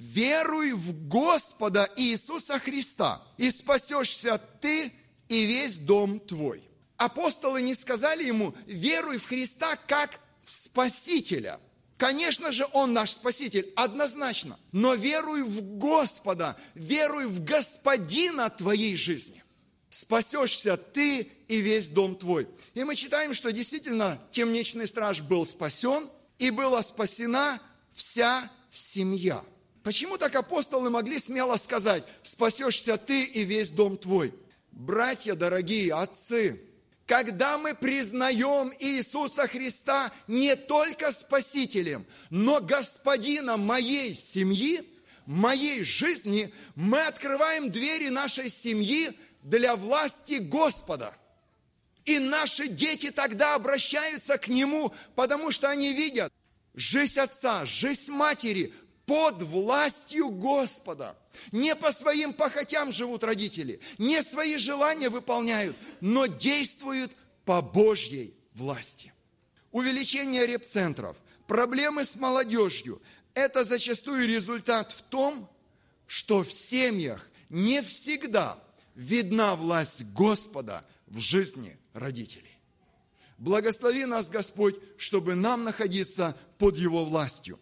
веруй 0.00 0.72
в 0.72 1.06
Господа 1.06 1.88
Иисуса 1.94 2.58
Христа, 2.58 3.22
и 3.36 3.50
спасешься 3.50 4.40
ты 4.60 4.92
и 5.28 5.44
весь 5.44 5.76
дом 5.76 6.18
твой. 6.18 6.64
Апостолы 6.96 7.62
не 7.62 7.74
сказали 7.74 8.24
ему, 8.24 8.54
веруй 8.66 9.18
в 9.18 9.26
Христа 9.26 9.76
как 9.76 10.18
в 10.42 10.50
Спасителя. 10.50 11.60
Конечно 11.98 12.50
же, 12.50 12.66
Он 12.72 12.94
наш 12.94 13.10
Спаситель, 13.10 13.70
однозначно. 13.76 14.58
Но 14.72 14.94
веруй 14.94 15.42
в 15.42 15.60
Господа, 15.76 16.56
веруй 16.74 17.26
в 17.26 17.44
Господина 17.44 18.48
твоей 18.48 18.96
жизни 18.96 19.44
спасешься 19.90 20.76
ты 20.76 21.28
и 21.48 21.60
весь 21.60 21.88
дом 21.88 22.14
твой. 22.14 22.48
И 22.74 22.84
мы 22.84 22.94
читаем, 22.94 23.34
что 23.34 23.52
действительно 23.52 24.22
темничный 24.30 24.86
страж 24.86 25.20
был 25.20 25.44
спасен, 25.44 26.08
и 26.38 26.50
была 26.50 26.80
спасена 26.82 27.60
вся 27.92 28.50
семья. 28.70 29.42
Почему 29.82 30.18
так 30.18 30.34
апостолы 30.34 30.90
могли 30.90 31.18
смело 31.18 31.56
сказать, 31.56 32.04
спасешься 32.22 32.96
ты 32.98 33.24
и 33.24 33.44
весь 33.44 33.70
дом 33.70 33.96
твой? 33.96 34.34
Братья 34.72 35.34
дорогие, 35.34 35.94
отцы, 35.94 36.60
когда 37.06 37.56
мы 37.56 37.74
признаем 37.74 38.72
Иисуса 38.78 39.48
Христа 39.48 40.12
не 40.28 40.54
только 40.54 41.12
Спасителем, 41.12 42.06
но 42.28 42.60
Господином 42.60 43.66
моей 43.66 44.14
семьи, 44.14 44.86
моей 45.24 45.82
жизни, 45.82 46.52
мы 46.74 47.00
открываем 47.00 47.70
двери 47.70 48.10
нашей 48.10 48.50
семьи 48.50 49.18
для 49.42 49.76
власти 49.76 50.34
Господа. 50.34 51.14
И 52.04 52.18
наши 52.18 52.68
дети 52.68 53.10
тогда 53.10 53.54
обращаются 53.54 54.36
к 54.36 54.48
Нему, 54.48 54.92
потому 55.14 55.50
что 55.50 55.68
они 55.68 55.92
видят 55.94 56.32
жизнь 56.74 57.18
отца, 57.18 57.64
жизнь 57.64 58.12
матери 58.12 58.72
под 59.10 59.42
властью 59.42 60.30
Господа. 60.30 61.18
Не 61.50 61.74
по 61.74 61.90
своим 61.90 62.32
похотям 62.32 62.92
живут 62.92 63.24
родители, 63.24 63.80
не 63.98 64.22
свои 64.22 64.56
желания 64.56 65.08
выполняют, 65.08 65.76
но 66.00 66.26
действуют 66.26 67.10
по 67.44 67.60
Божьей 67.60 68.32
власти. 68.54 69.12
Увеличение 69.72 70.46
репцентров, 70.46 71.16
проблемы 71.48 72.04
с 72.04 72.14
молодежью– 72.14 73.02
это 73.34 73.64
зачастую 73.64 74.28
результат 74.28 74.92
в 74.92 75.02
том, 75.02 75.50
что 76.06 76.44
в 76.44 76.52
семьях 76.52 77.28
не 77.48 77.82
всегда– 77.82 78.62
видна 78.94 79.56
власть 79.56 80.04
Господа 80.12 80.84
в 81.08 81.18
жизни 81.18 81.76
родителей. 81.94 82.60
Благослови 83.38 84.04
нас, 84.04 84.30
Господь, 84.30 84.76
чтобы 84.98 85.34
нам 85.34 85.64
находиться 85.64 86.36
под 86.58 86.76
Его 86.76 87.04
властью. 87.04 87.58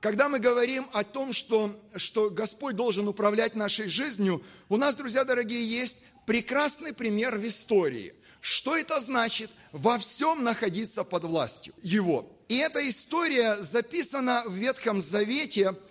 Когда 0.00 0.28
мы 0.28 0.38
говорим 0.38 0.86
о 0.92 1.04
том, 1.04 1.32
что, 1.32 1.74
что 1.96 2.30
Господь 2.30 2.76
должен 2.76 3.08
управлять 3.08 3.54
нашей 3.54 3.88
жизнью, 3.88 4.42
у 4.68 4.76
нас, 4.76 4.94
друзья 4.94 5.24
дорогие, 5.24 5.64
есть 5.64 5.98
прекрасный 6.26 6.92
пример 6.92 7.36
в 7.36 7.46
истории. 7.46 8.14
Что 8.40 8.76
это 8.76 9.00
значит 9.00 9.50
во 9.72 9.98
всем 9.98 10.44
находиться 10.44 11.02
под 11.02 11.24
властью 11.24 11.74
Его? 11.82 12.30
И 12.48 12.58
эта 12.58 12.88
история 12.88 13.62
записана 13.62 14.44
в 14.46 14.54
Ветхом 14.54 15.00
Завете– 15.00 15.74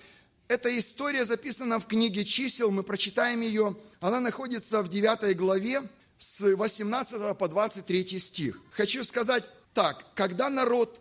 эта 0.47 0.77
история 0.77 1.25
записана 1.25 1.79
в 1.79 1.87
книге 1.87 2.23
чисел, 2.23 2.69
мы 2.69 2.83
прочитаем 2.83 3.41
ее. 3.41 3.75
Она 3.99 4.19
находится 4.19 4.83
в 4.83 4.89
9 4.89 5.35
главе 5.35 5.81
с 6.19 6.39
18 6.41 7.35
по 7.35 7.47
23 7.47 8.19
стих. 8.19 8.61
Хочу 8.71 9.03
сказать 9.03 9.43
так, 9.73 10.05
когда 10.13 10.51
народ 10.51 10.99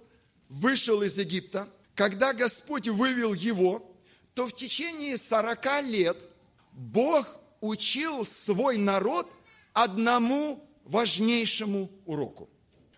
вышел 0.48 1.02
из 1.02 1.18
Египта, 1.18 1.68
когда 1.94 2.32
Господь 2.32 2.88
вывел 2.88 3.34
его, 3.34 3.90
то 4.34 4.46
в 4.46 4.54
течение 4.54 5.16
40 5.16 5.82
лет 5.84 6.16
Бог 6.72 7.28
учил 7.60 8.24
свой 8.24 8.76
народ 8.76 9.30
одному 9.72 10.62
важнейшему 10.84 11.90
уроку. 12.04 12.48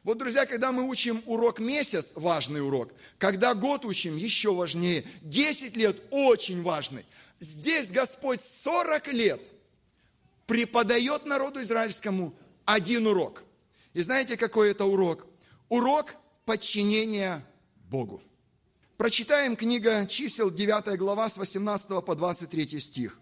Вот, 0.02 0.18
друзья, 0.18 0.46
когда 0.46 0.70
мы 0.70 0.88
учим 0.88 1.22
урок 1.26 1.58
месяц, 1.58 2.12
важный 2.14 2.64
урок. 2.64 2.92
Когда 3.18 3.54
год 3.54 3.84
учим, 3.84 4.16
еще 4.16 4.54
важнее. 4.54 5.04
Десять 5.20 5.76
лет 5.76 5.96
очень 6.10 6.62
важный. 6.62 7.04
Здесь 7.40 7.90
Господь 7.90 8.40
40 8.40 9.12
лет 9.12 9.40
преподает 10.46 11.26
народу 11.26 11.60
израильскому 11.60 12.34
один 12.64 13.08
урок. 13.08 13.42
И 13.94 14.00
знаете, 14.00 14.36
какой 14.36 14.70
это 14.70 14.84
урок? 14.84 15.26
Урок 15.68 16.14
подчинения 16.44 17.44
Богу. 17.90 18.22
Прочитаем 18.96 19.56
книга 19.56 20.06
чисел, 20.06 20.50
9 20.50 20.98
глава, 20.98 21.28
с 21.28 21.36
18 21.36 22.02
по 22.02 22.14
23 22.14 22.80
стих. 22.80 23.20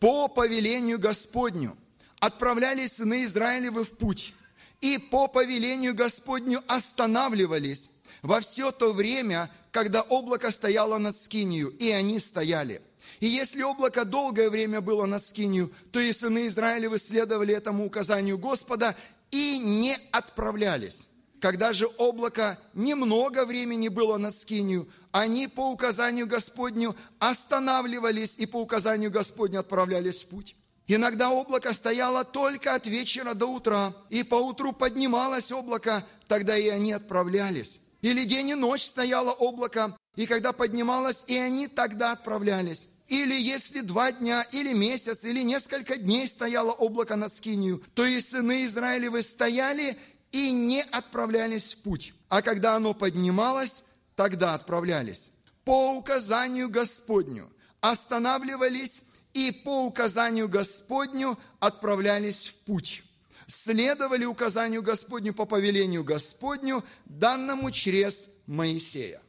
«По 0.00 0.28
повелению 0.28 0.98
Господню 0.98 1.76
отправлялись 2.20 2.92
сыны 2.92 3.24
Израилевы 3.24 3.84
в 3.84 3.90
путь, 3.98 4.32
и 4.80 4.96
по 4.96 5.28
повелению 5.28 5.94
Господню 5.94 6.62
останавливались 6.68 7.90
во 8.22 8.40
все 8.40 8.72
то 8.72 8.94
время, 8.94 9.50
когда 9.72 10.00
облако 10.00 10.50
стояло 10.50 10.96
над 10.96 11.18
Скинию, 11.18 11.68
и 11.68 11.90
они 11.90 12.18
стояли. 12.18 12.80
И 13.20 13.26
если 13.26 13.62
облако 13.62 14.06
долгое 14.06 14.48
время 14.48 14.80
было 14.80 15.04
над 15.04 15.22
Скинию, 15.22 15.70
то 15.90 16.00
и 16.00 16.14
сыны 16.14 16.46
Израилевы 16.46 16.98
следовали 16.98 17.54
этому 17.54 17.84
указанию 17.84 18.38
Господа 18.38 18.96
и 19.30 19.58
не 19.58 19.98
отправлялись. 20.12 21.10
Когда 21.42 21.72
же 21.72 21.88
облако 21.98 22.56
немного 22.72 23.44
времени 23.44 23.88
было 23.88 24.16
на 24.16 24.30
Скинию, 24.30 24.88
они 25.10 25.48
по 25.48 25.72
указанию 25.72 26.28
Господню 26.28 26.94
останавливались 27.18 28.36
и 28.36 28.46
по 28.46 28.60
указанию 28.60 29.10
Господню 29.10 29.58
отправлялись 29.58 30.22
в 30.22 30.28
путь. 30.28 30.54
Иногда 30.86 31.30
облако 31.30 31.72
стояло 31.74 32.22
только 32.22 32.76
от 32.76 32.86
вечера 32.86 33.34
до 33.34 33.46
утра, 33.46 33.92
и 34.08 34.22
по 34.22 34.36
утру 34.36 34.72
поднималось 34.72 35.50
облако, 35.50 36.06
тогда 36.28 36.56
и 36.56 36.68
они 36.68 36.92
отправлялись. 36.92 37.80
Или 38.02 38.22
день 38.22 38.50
и 38.50 38.54
ночь 38.54 38.84
стояло 38.84 39.32
облако, 39.32 39.96
и 40.14 40.26
когда 40.26 40.52
поднималось, 40.52 41.24
и 41.26 41.36
они 41.38 41.66
тогда 41.66 42.12
отправлялись. 42.12 42.86
Или 43.08 43.34
если 43.34 43.80
два 43.80 44.12
дня, 44.12 44.46
или 44.52 44.72
месяц, 44.72 45.24
или 45.24 45.42
несколько 45.42 45.98
дней 45.98 46.26
стояло 46.26 46.70
облако 46.70 47.16
над 47.16 47.30
Скинию, 47.30 47.82
то 47.94 48.04
и 48.06 48.20
сыны 48.20 48.64
Израилевы 48.64 49.22
стояли 49.22 49.98
и 50.32 50.50
не 50.50 50.82
отправлялись 50.82 51.74
в 51.74 51.82
путь. 51.82 52.14
А 52.28 52.42
когда 52.42 52.74
оно 52.74 52.94
поднималось, 52.94 53.84
тогда 54.16 54.54
отправлялись. 54.54 55.32
По 55.64 55.92
указанию 55.94 56.68
Господню 56.68 57.48
останавливались 57.80 59.02
и 59.34 59.52
по 59.52 59.84
указанию 59.84 60.48
Господню 60.48 61.38
отправлялись 61.60 62.48
в 62.48 62.56
путь. 62.64 63.04
Следовали 63.46 64.24
указанию 64.24 64.82
Господню 64.82 65.34
по 65.34 65.44
повелению 65.44 66.04
Господню, 66.04 66.84
данному 67.04 67.70
через 67.70 68.30
Моисея. 68.46 69.20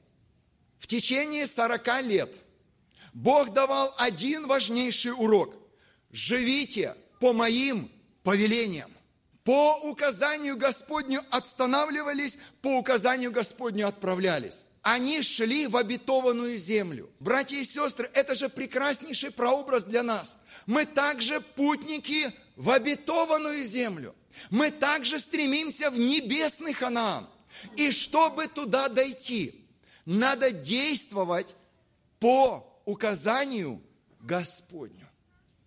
В 0.80 0.88
течение 0.88 1.48
40 1.48 2.04
лет 2.04 2.42
Бог 3.14 3.52
давал 3.54 3.94
один 3.98 4.48
важнейший 4.48 5.12
урок. 5.12 5.56
Живите 6.12 6.96
по 7.20 7.34
моим 7.34 7.90
повелениям. 8.24 8.93
По 9.44 9.78
указанию 9.84 10.56
Господню 10.56 11.22
останавливались, 11.30 12.38
по 12.62 12.78
указанию 12.78 13.32
Господню 13.32 13.88
отправлялись. 13.88 14.66
Они 14.82 15.22
шли 15.22 15.68
в 15.68 15.78
обетованную 15.78 16.58
землю. 16.58 17.10
Братья 17.20 17.58
и 17.58 17.64
сестры, 17.64 18.10
это 18.14 18.36
же 18.36 18.50
прекраснейший 18.50 19.32
прообраз 19.32 19.84
для 19.86 20.04
нас. 20.04 20.40
Мы 20.66 20.86
также 20.86 21.42
путники 21.42 22.32
в 22.56 22.70
обетованную 22.70 23.64
землю. 23.64 24.16
Мы 24.50 24.72
также 24.72 25.20
стремимся 25.20 25.90
в 25.90 25.98
небесный 25.98 26.74
Ханаан. 26.74 27.28
И 27.76 27.92
чтобы 27.92 28.48
туда 28.48 28.90
дойти, 28.90 29.68
надо 30.06 30.52
действовать 30.52 31.56
по 32.20 32.82
указанию 32.86 33.82
Господню. 34.20 35.03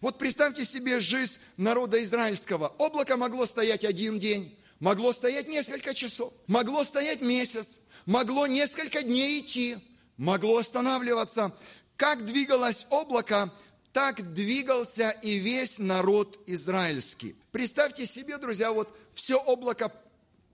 Вот 0.00 0.18
представьте 0.18 0.64
себе 0.64 1.00
жизнь 1.00 1.38
народа 1.56 2.02
израильского. 2.02 2.68
Облако 2.78 3.16
могло 3.16 3.46
стоять 3.46 3.84
один 3.84 4.18
день, 4.18 4.56
могло 4.78 5.12
стоять 5.12 5.48
несколько 5.48 5.94
часов, 5.94 6.32
могло 6.46 6.84
стоять 6.84 7.22
месяц, 7.22 7.80
могло 8.04 8.46
несколько 8.46 9.02
дней 9.02 9.40
идти, 9.40 9.78
могло 10.18 10.58
останавливаться. 10.58 11.56
Как 11.96 12.26
двигалось 12.26 12.86
облако, 12.90 13.50
так 13.92 14.34
двигался 14.34 15.08
и 15.22 15.36
весь 15.36 15.78
народ 15.78 16.38
израильский. 16.46 17.34
Представьте 17.50 18.04
себе, 18.04 18.36
друзья, 18.36 18.70
вот 18.70 18.94
все 19.14 19.36
облако, 19.36 19.90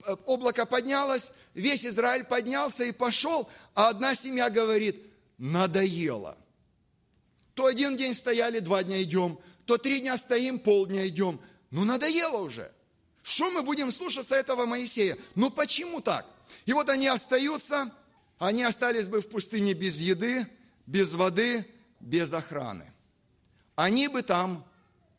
э, 0.05 0.15
облако 0.25 0.65
поднялось, 0.65 1.33
весь 1.53 1.85
Израиль 1.85 2.23
поднялся 2.23 2.85
и 2.85 2.93
пошел, 2.93 3.49
а 3.75 3.89
одна 3.89 4.15
семья 4.15 4.49
говорит, 4.49 4.95
надоело. 5.37 6.37
То 7.53 7.65
один 7.65 7.95
день 7.95 8.13
стояли, 8.13 8.59
два 8.59 8.83
дня 8.83 9.01
идем, 9.03 9.39
то 9.65 9.77
три 9.77 9.99
дня 9.99 10.17
стоим, 10.17 10.59
полдня 10.59 11.07
идем. 11.07 11.39
Ну, 11.71 11.85
надоело 11.85 12.37
уже. 12.37 12.71
Что 13.21 13.49
мы 13.49 13.61
будем 13.61 13.91
слушаться 13.91 14.35
этого 14.35 14.65
Моисея? 14.65 15.17
Ну, 15.35 15.49
почему 15.49 16.01
так? 16.01 16.27
И 16.65 16.73
вот 16.73 16.89
они 16.89 17.07
остаются, 17.07 17.91
они 18.37 18.63
остались 18.63 19.07
бы 19.07 19.21
в 19.21 19.29
пустыне 19.29 19.73
без 19.73 19.97
еды, 19.97 20.47
без 20.85 21.13
воды, 21.13 21.65
без 21.99 22.33
охраны. 22.33 22.91
Они 23.75 24.07
бы 24.07 24.21
там 24.21 24.65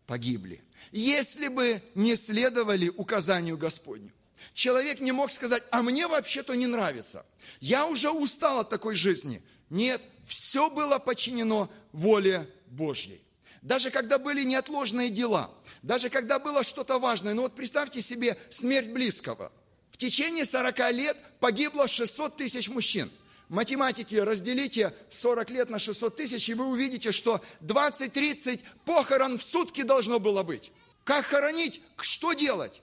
погибли, 0.07 0.63
если 0.93 1.49
бы 1.49 1.83
не 1.95 2.15
следовали 2.15 2.89
указанию 2.89 3.57
Господню. 3.57 4.13
Человек 4.53 5.01
не 5.01 5.13
мог 5.13 5.33
сказать, 5.33 5.63
а 5.71 5.83
мне 5.83 6.07
вообще-то 6.07 6.55
не 6.55 6.67
нравится. 6.67 7.25
Я 7.61 7.87
уже 7.87 8.11
устал 8.11 8.61
от 8.61 8.69
такой 8.69 8.95
жизни. 8.95 9.43
Нет, 9.75 10.01
все 10.25 10.71
было 10.71 11.01
подчинено 11.01 11.69
воле 11.91 12.49
Божьей. 12.69 13.21
Даже 13.61 13.91
когда 13.91 14.19
были 14.21 14.45
неотложные 14.45 15.11
дела, 15.11 15.51
даже 15.83 16.11
когда 16.11 16.39
было 16.39 16.63
что-то 16.63 17.01
важное, 17.01 17.35
ну 17.35 17.43
вот 17.43 17.57
представьте 17.57 18.01
себе 18.01 18.39
смерть 18.51 18.91
близкого. 18.91 19.51
В 19.91 19.97
течение 19.97 20.45
40 20.45 20.93
лет 20.93 21.17
погибло 21.41 21.89
600 21.89 22.37
тысяч 22.37 22.69
мужчин. 22.69 23.11
Математики, 23.49 24.15
разделите 24.15 24.95
40 25.09 25.51
лет 25.51 25.71
на 25.71 25.81
600 25.81 26.15
тысяч, 26.19 26.49
и 26.49 26.55
вы 26.55 26.67
увидите, 26.67 27.11
что 27.11 27.41
20-30 27.63 28.61
похорон 28.85 29.39
в 29.39 29.43
сутки 29.43 29.83
должно 29.83 30.21
было 30.21 30.45
быть. 30.45 30.71
Как 31.03 31.25
хоронить? 31.25 31.83
Что 32.01 32.33
делать? 32.33 32.81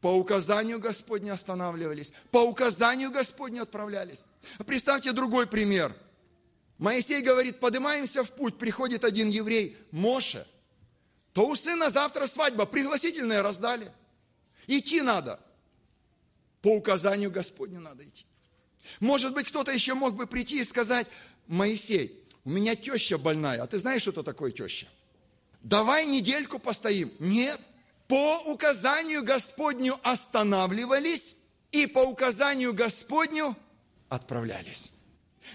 По 0.00 0.08
указанию 0.08 0.78
Господню 0.78 1.34
останавливались, 1.34 2.14
по 2.30 2.38
указанию 2.38 3.10
Господню 3.10 3.64
отправлялись. 3.64 4.24
Представьте 4.64 5.12
другой 5.12 5.46
пример– 5.46 5.94
Моисей 6.80 7.20
говорит, 7.20 7.60
поднимаемся 7.60 8.24
в 8.24 8.30
путь, 8.30 8.56
приходит 8.56 9.04
один 9.04 9.28
еврей, 9.28 9.76
Моше, 9.90 10.46
то 11.34 11.46
у 11.46 11.54
сына 11.54 11.90
завтра 11.90 12.26
свадьба, 12.26 12.64
пригласительные 12.64 13.42
раздали. 13.42 13.92
Идти 14.66 15.02
надо. 15.02 15.38
По 16.62 16.68
указанию 16.68 17.30
Господню 17.30 17.80
надо 17.80 18.02
идти. 18.08 18.24
Может 18.98 19.34
быть, 19.34 19.46
кто-то 19.48 19.70
еще 19.70 19.92
мог 19.92 20.14
бы 20.14 20.26
прийти 20.26 20.60
и 20.60 20.64
сказать, 20.64 21.06
Моисей, 21.46 22.18
у 22.44 22.50
меня 22.50 22.74
теща 22.74 23.18
больная, 23.18 23.62
а 23.62 23.66
ты 23.66 23.78
знаешь, 23.78 24.00
что 24.00 24.12
это 24.12 24.22
такое 24.22 24.50
теща? 24.50 24.88
Давай 25.60 26.06
недельку 26.06 26.58
постоим. 26.58 27.12
Нет. 27.18 27.60
По 28.08 28.38
указанию 28.46 29.22
Господню 29.22 30.00
останавливались 30.02 31.36
и 31.72 31.86
по 31.86 31.98
указанию 31.98 32.72
Господню 32.72 33.54
отправлялись. 34.08 34.92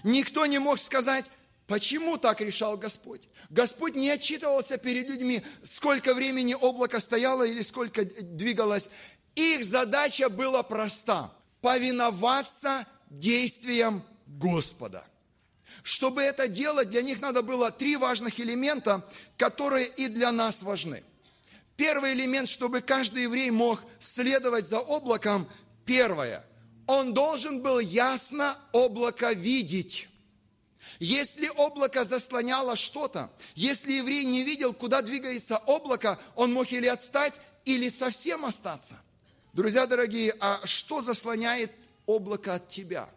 Никто 0.03 0.45
не 0.45 0.60
мог 0.60 0.79
сказать, 0.79 1.25
почему 1.67 2.17
так 2.17 2.41
решал 2.41 2.77
Господь. 2.77 3.21
Господь 3.49 3.95
не 3.95 4.10
отчитывался 4.10 4.77
перед 4.77 5.08
людьми, 5.08 5.41
сколько 5.63 6.13
времени 6.13 6.53
облако 6.53 6.99
стояло 6.99 7.43
или 7.43 7.62
сколько 7.62 8.05
двигалось. 8.05 8.89
Их 9.36 9.63
задача 9.63 10.29
была 10.29 10.63
проста– 10.63 11.31
повиноваться 11.62 12.86
действиям 13.10 14.03
Господа. 14.27 15.05
Чтобы 15.84 16.21
это 16.21 16.47
делать, 16.47 16.89
для 16.89 17.01
них 17.01 17.21
надо 17.21 17.41
было 17.41 17.71
три 17.71 17.97
важных 17.97 18.39
элемента, 18.39 19.08
которые 19.38 19.88
и 19.88 20.08
для 20.08 20.31
нас 20.31 20.63
важны. 20.63 21.03
Первый 21.75 22.13
элемент, 22.13 22.47
чтобы 22.47 22.81
каждый 22.81 23.23
еврей 23.23 23.49
мог 23.49 23.81
следовать 23.99 24.67
за 24.67 24.79
облаком, 24.79 25.49
первое– 25.86 26.45
он 26.87 27.13
должен 27.13 27.61
был 27.61 27.79
ясно 27.79 28.57
облако 28.71 29.31
видеть. 29.33 30.07
Если 30.99 31.49
облако 31.49 32.05
заслоняло 32.05 32.75
что-то, 32.75 33.31
если 33.55 33.93
еврей 33.93 34.23
не 34.23 34.43
видел, 34.43 34.73
куда 34.73 35.01
двигается 35.01 35.57
облако, 35.57 36.19
он 36.35 36.53
мог 36.53 36.71
или 36.71 36.87
отстать, 36.87 37.41
или 37.65 37.89
совсем 37.89 38.45
остаться. 38.45 38.95
Друзья 39.53 39.87
дорогие, 39.87 40.35
а 40.39 40.61
что 40.65 41.01
заслоняет 41.01 41.71
облако 42.05 42.55
от 42.55 42.67
тебя? 42.67 43.09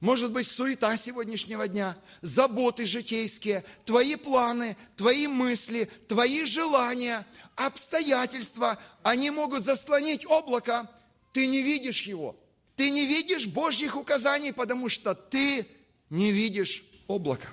Может 0.00 0.32
быть, 0.32 0.46
суета 0.46 0.96
сегодняшнего 0.96 1.68
дня, 1.68 1.94
заботы 2.22 2.86
житейские, 2.86 3.64
твои 3.84 4.16
планы, 4.16 4.78
твои 4.96 5.26
мысли, 5.26 5.90
твои 6.08 6.46
желания, 6.46 7.26
обстоятельства, 7.54 8.78
они 9.02 9.30
могут 9.30 9.62
заслонить 9.62 10.24
облако, 10.24 10.90
ты 11.32 11.46
не 11.46 11.60
видишь 11.60 12.02
его– 12.02 12.34
Ты 12.80 12.88
не 12.88 13.04
видишь 13.04 13.46
Божьих 13.46 13.94
указаний, 13.94 14.52
потому 14.52 14.88
что 14.88 15.14
ты 15.14 15.66
не 16.08 16.32
видишь 16.32 16.82
облака. 17.08 17.50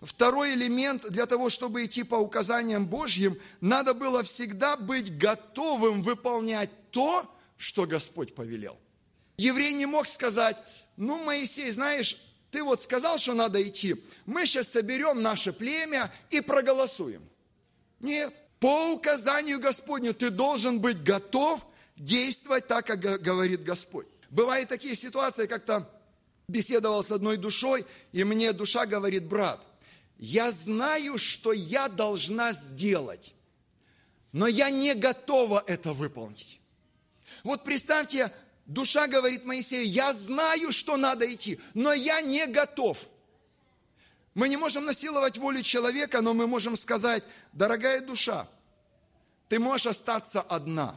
Второй 0.00 0.54
элемент 0.54 1.06
для 1.10 1.26
того, 1.26 1.50
чтобы 1.50 1.84
идти 1.84 2.04
по 2.04 2.14
указаниям 2.14 2.86
Божьим, 2.86 3.38
надо 3.60 3.92
было 3.92 4.22
всегда 4.22 4.78
быть 4.78 5.18
готовым 5.18 6.00
выполнять 6.00 6.70
то, 6.90 7.30
что 7.58 7.84
Господь 7.84 8.34
повелел. 8.34 8.78
Еврей 9.36 9.74
не 9.74 9.84
мог 9.84 10.08
сказать, 10.08 10.56
ну, 10.96 11.22
Моисей, 11.22 11.70
знаешь, 11.70 12.16
ты 12.50 12.62
вот 12.62 12.80
сказал, 12.80 13.18
что 13.18 13.34
надо 13.34 13.62
идти, 13.62 13.96
мы 14.24 14.46
сейчас 14.46 14.68
соберем 14.68 15.20
наше 15.20 15.52
племя 15.52 16.10
и 16.30 16.40
проголосуем. 16.40 17.28
Нет, 18.00 18.32
по 18.58 18.92
указанию 18.92 19.60
Господню 19.60 20.14
ты 20.14 20.30
должен 20.30 20.80
быть 20.80 21.02
готов 21.02 21.66
действовать 21.98 22.66
так, 22.66 22.86
как 22.86 23.00
говорит 23.00 23.62
Господь. 23.62 24.06
Бывают 24.30 24.68
такие 24.68 24.94
ситуации, 24.94 25.46
как-то 25.46 25.88
беседовал 26.48 27.02
с 27.02 27.10
одной 27.10 27.36
душой, 27.36 27.86
и 28.12 28.24
мне 28.24 28.52
душа 28.52 28.86
говорит, 28.86 29.24
брат, 29.24 29.60
я 30.18 30.50
знаю, 30.50 31.18
что 31.18 31.52
я 31.52 31.88
должна 31.88 32.52
сделать, 32.52 33.34
но 34.32 34.46
я 34.46 34.70
не 34.70 34.94
готова 34.94 35.62
это 35.66 35.92
выполнить. 35.92 36.60
Вот 37.42 37.64
представьте, 37.64 38.32
душа 38.66 39.06
говорит 39.06 39.44
Моисею, 39.44 39.86
я 39.86 40.12
знаю, 40.12 40.72
что 40.72 40.96
надо 40.96 41.30
идти, 41.32 41.60
но 41.74 41.92
я 41.92 42.20
не 42.20 42.46
готов. 42.46 43.06
Мы 44.34 44.48
не 44.48 44.56
можем 44.56 44.84
насиловать 44.84 45.38
волю 45.38 45.62
человека, 45.62 46.20
но 46.20 46.34
мы 46.34 46.46
можем 46.46 46.76
сказать, 46.76 47.24
дорогая 47.52 48.00
душа, 48.00 48.48
ты 49.48 49.58
можешь 49.58 49.86
остаться 49.86 50.40
одна. 50.40 50.94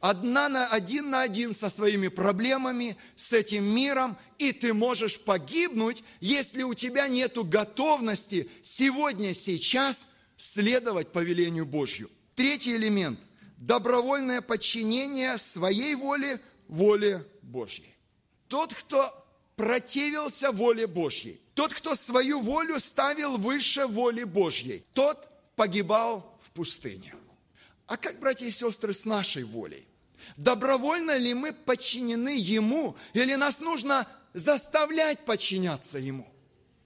Одна 0.00 0.48
на 0.48 0.66
один 0.66 1.10
на 1.10 1.20
один 1.20 1.54
со 1.54 1.68
своими 1.68 2.08
проблемами, 2.08 2.96
с 3.16 3.34
этим 3.34 3.64
миром, 3.64 4.16
и 4.38 4.52
ты 4.52 4.72
можешь 4.72 5.20
погибнуть, 5.20 6.02
если 6.20 6.62
у 6.62 6.72
тебя 6.72 7.06
нет 7.06 7.36
готовности 7.36 8.50
сегодня, 8.62 9.34
сейчас 9.34 10.08
следовать 10.38 11.12
повелению 11.12 11.66
Божью. 11.66 12.10
Третий 12.34 12.76
элемент– 12.76 13.20
добровольное 13.58 14.40
подчинение 14.40 15.36
своей 15.36 15.94
воле 15.94 16.40
воле 16.66 17.26
Божьей. 17.42 17.94
Тот, 18.48 18.72
кто 18.72 19.14
противился 19.54 20.50
воле 20.50 20.86
Божьей, 20.86 21.38
тот, 21.52 21.74
кто 21.74 21.94
свою 21.94 22.40
волю 22.40 22.78
ставил 22.78 23.36
выше 23.36 23.86
воли 23.86 24.24
Божьей, 24.24 24.82
тот 24.94 25.28
погибал 25.56 26.38
в 26.42 26.50
пустыне. 26.52 27.14
А 27.86 27.98
как, 27.98 28.18
братья 28.18 28.46
и 28.46 28.50
сестры, 28.50 28.94
с 28.94 29.04
нашей 29.04 29.44
волей? 29.44 29.86
Добровольно 30.36 31.16
ли 31.16 31.34
мы 31.34 31.52
подчинены 31.52 32.36
Ему, 32.36 32.96
или 33.12 33.34
нас 33.34 33.60
нужно 33.60 34.08
заставлять 34.32 35.24
подчиняться 35.24 35.98
Ему? 35.98 36.26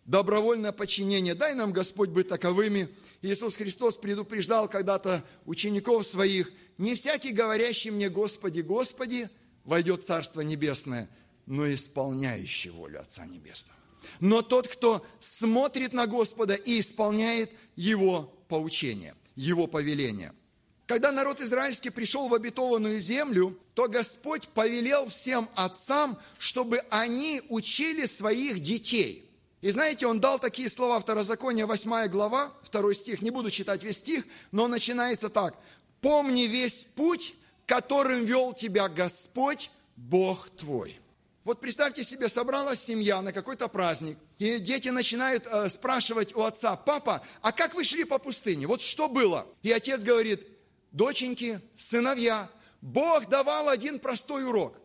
Добровольное 0.04 0.72
подчинение. 0.72 1.34
Дай 1.34 1.54
нам, 1.54 1.72
Господь, 1.72 2.10
быть 2.10 2.28
таковыми. 2.28 2.88
Иисус 3.22 3.56
Христос 3.56 3.96
предупреждал 3.96 4.68
когда-то 4.68 5.24
учеников 5.46 6.06
своих, 6.06 6.52
не 6.76 6.94
всякий, 6.94 7.32
говорящий 7.32 7.90
мне, 7.90 8.10
Господи, 8.10 8.60
Господи, 8.60 9.30
войдет 9.64 10.02
в 10.02 10.06
Царство 10.06 10.42
Небесное, 10.42 11.08
но 11.46 11.72
исполняющий 11.72 12.70
волю 12.70 13.00
Отца 13.00 13.24
Небесного. 13.24 13.78
Но 14.20 14.42
тот, 14.42 14.68
кто 14.68 15.06
смотрит 15.20 15.94
на 15.94 16.06
Господа 16.06 16.54
и 16.54 16.80
исполняет 16.80 17.50
Его 17.74 18.24
поучение, 18.48 19.14
Его 19.34 19.66
повеление– 19.66 20.32
когда 20.86 21.12
народ 21.12 21.40
израильский 21.40 21.90
пришел 21.90 22.28
в 22.28 22.34
обетованную 22.34 23.00
землю, 23.00 23.58
то 23.74 23.88
Господь 23.88 24.48
повелел 24.48 25.06
всем 25.06 25.48
отцам, 25.54 26.18
чтобы 26.38 26.82
они 26.90 27.42
учили 27.48 28.04
своих 28.04 28.60
детей. 28.60 29.30
И 29.62 29.70
знаете, 29.70 30.06
он 30.06 30.20
дал 30.20 30.38
такие 30.38 30.68
слова, 30.68 31.00
Второзаконие, 31.00 31.64
8 31.64 32.08
глава, 32.08 32.52
2 32.70 32.94
стих, 32.94 33.22
не 33.22 33.30
буду 33.30 33.50
читать 33.50 33.82
весь 33.82 33.98
стих, 33.98 34.24
но 34.52 34.68
начинается 34.68 35.30
так. 35.30 35.56
«Помни 36.02 36.42
весь 36.42 36.84
путь, 36.84 37.34
которым 37.64 38.26
вел 38.26 38.52
тебя 38.52 38.90
Господь, 38.90 39.70
Бог 39.96 40.50
твой». 40.50 41.00
Вот 41.44 41.60
представьте 41.60 42.04
себе, 42.04 42.28
собралась 42.28 42.80
семья 42.80 43.22
на 43.22 43.32
какой-то 43.32 43.68
праздник, 43.68 44.18
и 44.38 44.58
дети 44.58 44.88
начинают 44.88 45.46
э, 45.46 45.70
спрашивать 45.70 46.34
у 46.34 46.42
отца, 46.42 46.76
папа, 46.76 47.22
а 47.40 47.52
как 47.52 47.74
вы 47.74 47.84
шли 47.84 48.04
по 48.04 48.18
пустыне? 48.18 48.66
Вот 48.66 48.82
что 48.82 49.08
было? 49.08 49.46
И 49.62 49.72
отец 49.72 50.02
говорит, 50.02 50.46
доченьки, 50.94 51.60
сыновья, 51.76 52.48
Бог 52.80 53.28
давал 53.28 53.68
один 53.68 53.98
простой 53.98 54.44
урок 54.44 54.80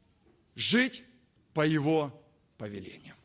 –жить 0.54 1.02
по 1.54 1.66
Его 1.66 2.12
повелениям. 2.58 3.16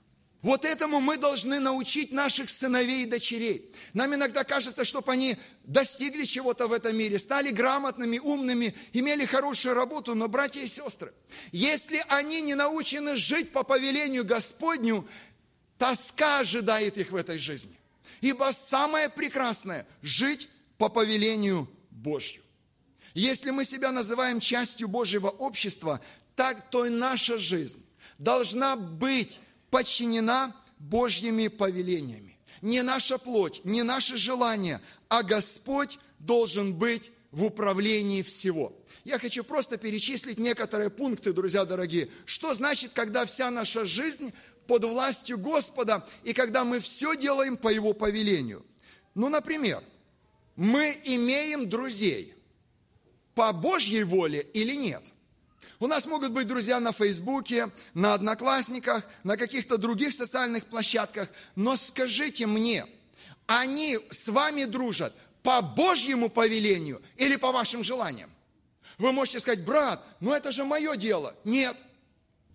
Вот 0.43 0.65
этому 0.65 0.99
мы 0.99 1.17
должны 1.17 1.59
научить 1.59 2.11
наших 2.11 2.49
сыновей 2.49 3.03
и 3.03 3.07
дочерей. 3.07 3.71
Нам 3.93 4.13
иногда 4.13 4.43
кажется, 4.43 4.85
чтобы 4.85 5.11
они 5.11 5.35
достигли 5.63 6.23
чего-то 6.25 6.67
в 6.67 6.73
этом 6.73 6.95
мире, 6.95 7.17
стали 7.19 7.49
грамотными, 7.49 8.19
умными, 8.19 8.75
имели 8.93 9.25
хорошую 9.25 9.73
работу, 9.73 10.13
но, 10.13 10.27
братья 10.27 10.61
и 10.61 10.67
сестры, 10.67 11.13
если 11.51 12.05
они 12.07 12.41
не 12.41 12.53
научены 12.53 13.15
жить 13.15 13.51
по 13.51 13.63
повелению 13.63 14.23
Господню, 14.23 15.07
тоска 15.77 16.39
ожидает 16.39 16.97
их 16.97 17.11
в 17.11 17.15
этой 17.15 17.39
жизни. 17.39 17.75
Ибо 18.21 18.51
самое 18.53 19.09
прекрасное– 19.09 19.87
жить 20.01 20.49
по 20.77 20.87
повелению 20.87 21.67
Божью. 21.97 22.43
Если 23.13 23.51
мы 23.51 23.65
себя 23.65 23.91
называем 23.91 24.39
частью 24.39 24.87
Божьего 24.87 25.29
общества, 25.29 25.99
так 26.35 26.69
то 26.69 26.85
и 26.85 26.89
наша 26.89 27.37
жизнь 27.37 27.83
должна 28.17 28.75
быть 28.75 29.39
подчинена 29.69 30.55
Божьими 30.77 31.47
повелениями. 31.47 32.37
Не 32.61 32.81
наша 32.81 33.17
плоть, 33.17 33.61
не 33.63 33.83
наше 33.83 34.17
желание, 34.17 34.81
а 35.09 35.23
Господь 35.23 35.99
должен 36.19 36.73
быть 36.73 37.11
в 37.31 37.43
управлении 37.43 38.21
всего. 38.21 38.73
Я 39.03 39.19
хочу 39.19 39.43
просто 39.43 39.77
перечислить 39.77 40.37
некоторые 40.37 40.89
пункты, 40.89 41.33
друзья 41.33 41.65
дорогие. 41.65 42.09
Что 42.25 42.53
значит, 42.53 42.91
когда 42.93 43.25
вся 43.25 43.49
наша 43.51 43.85
жизнь 43.85 44.33
под 44.67 44.85
властью 44.85 45.37
Господа 45.37 46.05
и 46.23 46.33
когда 46.33 46.63
мы 46.63 46.79
все 46.79 47.15
делаем 47.15 47.57
по 47.57 47.69
Его 47.69 47.93
повелению? 47.93 48.65
Ну, 49.15 49.29
например, 49.29 49.83
мы 50.57 50.99
имеем 51.05 51.69
друзей 51.69 52.33
по 53.35 53.53
Божьей 53.53 54.03
воле 54.03 54.41
или 54.53 54.73
нет. 54.75 55.03
У 55.79 55.85
нас 55.85 56.07
могут 56.07 56.31
быть 56.31 56.47
друзья 56.47 56.79
на 56.79 56.91
Фейсбуке, 56.91 57.69
на 57.93 58.15
Одноклассниках, 58.15 59.03
на 59.23 59.37
каких-то 59.37 59.77
других 59.77 60.11
социальных 60.13 60.65
площадках, 60.65 61.29
но 61.55 61.75
скажите 61.75 62.47
мне, 62.47 62.87
они 63.45 63.99
с 64.09 64.27
вами 64.27 64.65
дружат 64.65 65.13
по 65.43 65.61
Божьему 65.61 66.29
повелению 66.29 67.01
или 67.15 67.35
по 67.35 67.51
вашим 67.51 67.83
желаниям? 67.83 68.31
Вы 68.97 69.11
можете 69.11 69.39
сказать, 69.39 69.63
брат, 69.63 70.03
ну 70.19 70.33
это 70.33 70.51
же 70.51 70.65
мое 70.65 70.95
дело. 70.95 71.35
Нет, 71.43 71.77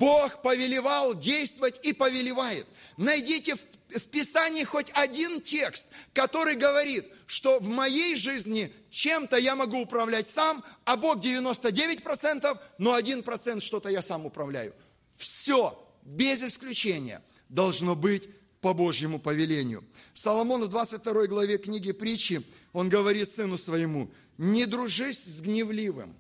Бог 0.03 0.43
повелевал 0.43 1.15
действовать 1.15 1.79
и 1.85 1.93
повелевает. 1.93 2.67
Найдите 2.97 3.55
в, 3.55 3.61
в 4.01 4.09
Писании 4.09 4.65
хоть 4.65 4.91
один 4.95 5.41
текст, 5.41 5.91
который 6.13 6.57
говорит, 6.57 7.07
что 7.29 7.61
в 7.61 7.69
моей 7.69 8.17
жизни 8.17 8.73
чем-то 8.91 9.37
я 9.37 9.55
могу 9.55 9.79
управлять 9.79 10.27
сам, 10.27 10.65
а 10.85 10.97
Бог 10.97 11.19
99%, 11.19 12.59
но 12.79 12.99
1% 12.99 13.61
что-то 13.61 13.91
я 13.91 14.03
сам 14.03 14.27
управляю. 14.27 14.75
Все, 15.17 15.81
без 16.03 16.43
исключения, 16.43 17.23
должно 17.49 17.95
быть 17.95 18.29
по 18.61 18.75
Божьему 18.75 19.21
повелению. 19.21 19.85
Соломон 20.15 20.65
в 20.65 20.69
22 20.69 21.29
главе 21.29 21.59
книги 21.59 21.93
притчи, 21.93 22.43
он 22.73 22.89
говорит 22.89 23.31
сыну 23.31 23.57
своему, 23.57 24.11
не 24.37 24.67
дружись 24.67 25.23
с 25.23 25.41
гневливым, 25.43 26.17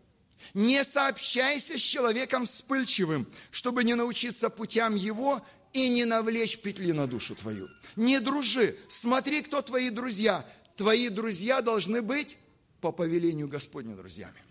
не 0.54 0.84
сообщайся 0.84 1.78
с 1.78 1.80
человеком 1.80 2.46
вспыльчивым, 2.46 3.26
чтобы 3.50 3.84
не 3.84 3.94
научиться 3.94 4.50
путям 4.50 4.94
его 4.94 5.44
и 5.72 5.88
не 5.88 6.04
навлечь 6.04 6.58
петли 6.58 6.92
на 6.92 7.06
душу 7.06 7.34
твою. 7.34 7.68
Не 7.96 8.20
дружи, 8.20 8.76
смотри, 8.88 9.42
кто 9.42 9.62
твои 9.62 9.90
друзья. 9.90 10.46
Твои 10.76 11.08
друзья 11.08 11.60
должны 11.60 12.02
быть 12.02 12.38
по 12.80 12.92
повелению 12.92 13.48
Господню 13.48 13.94
друзьями. 13.94 14.42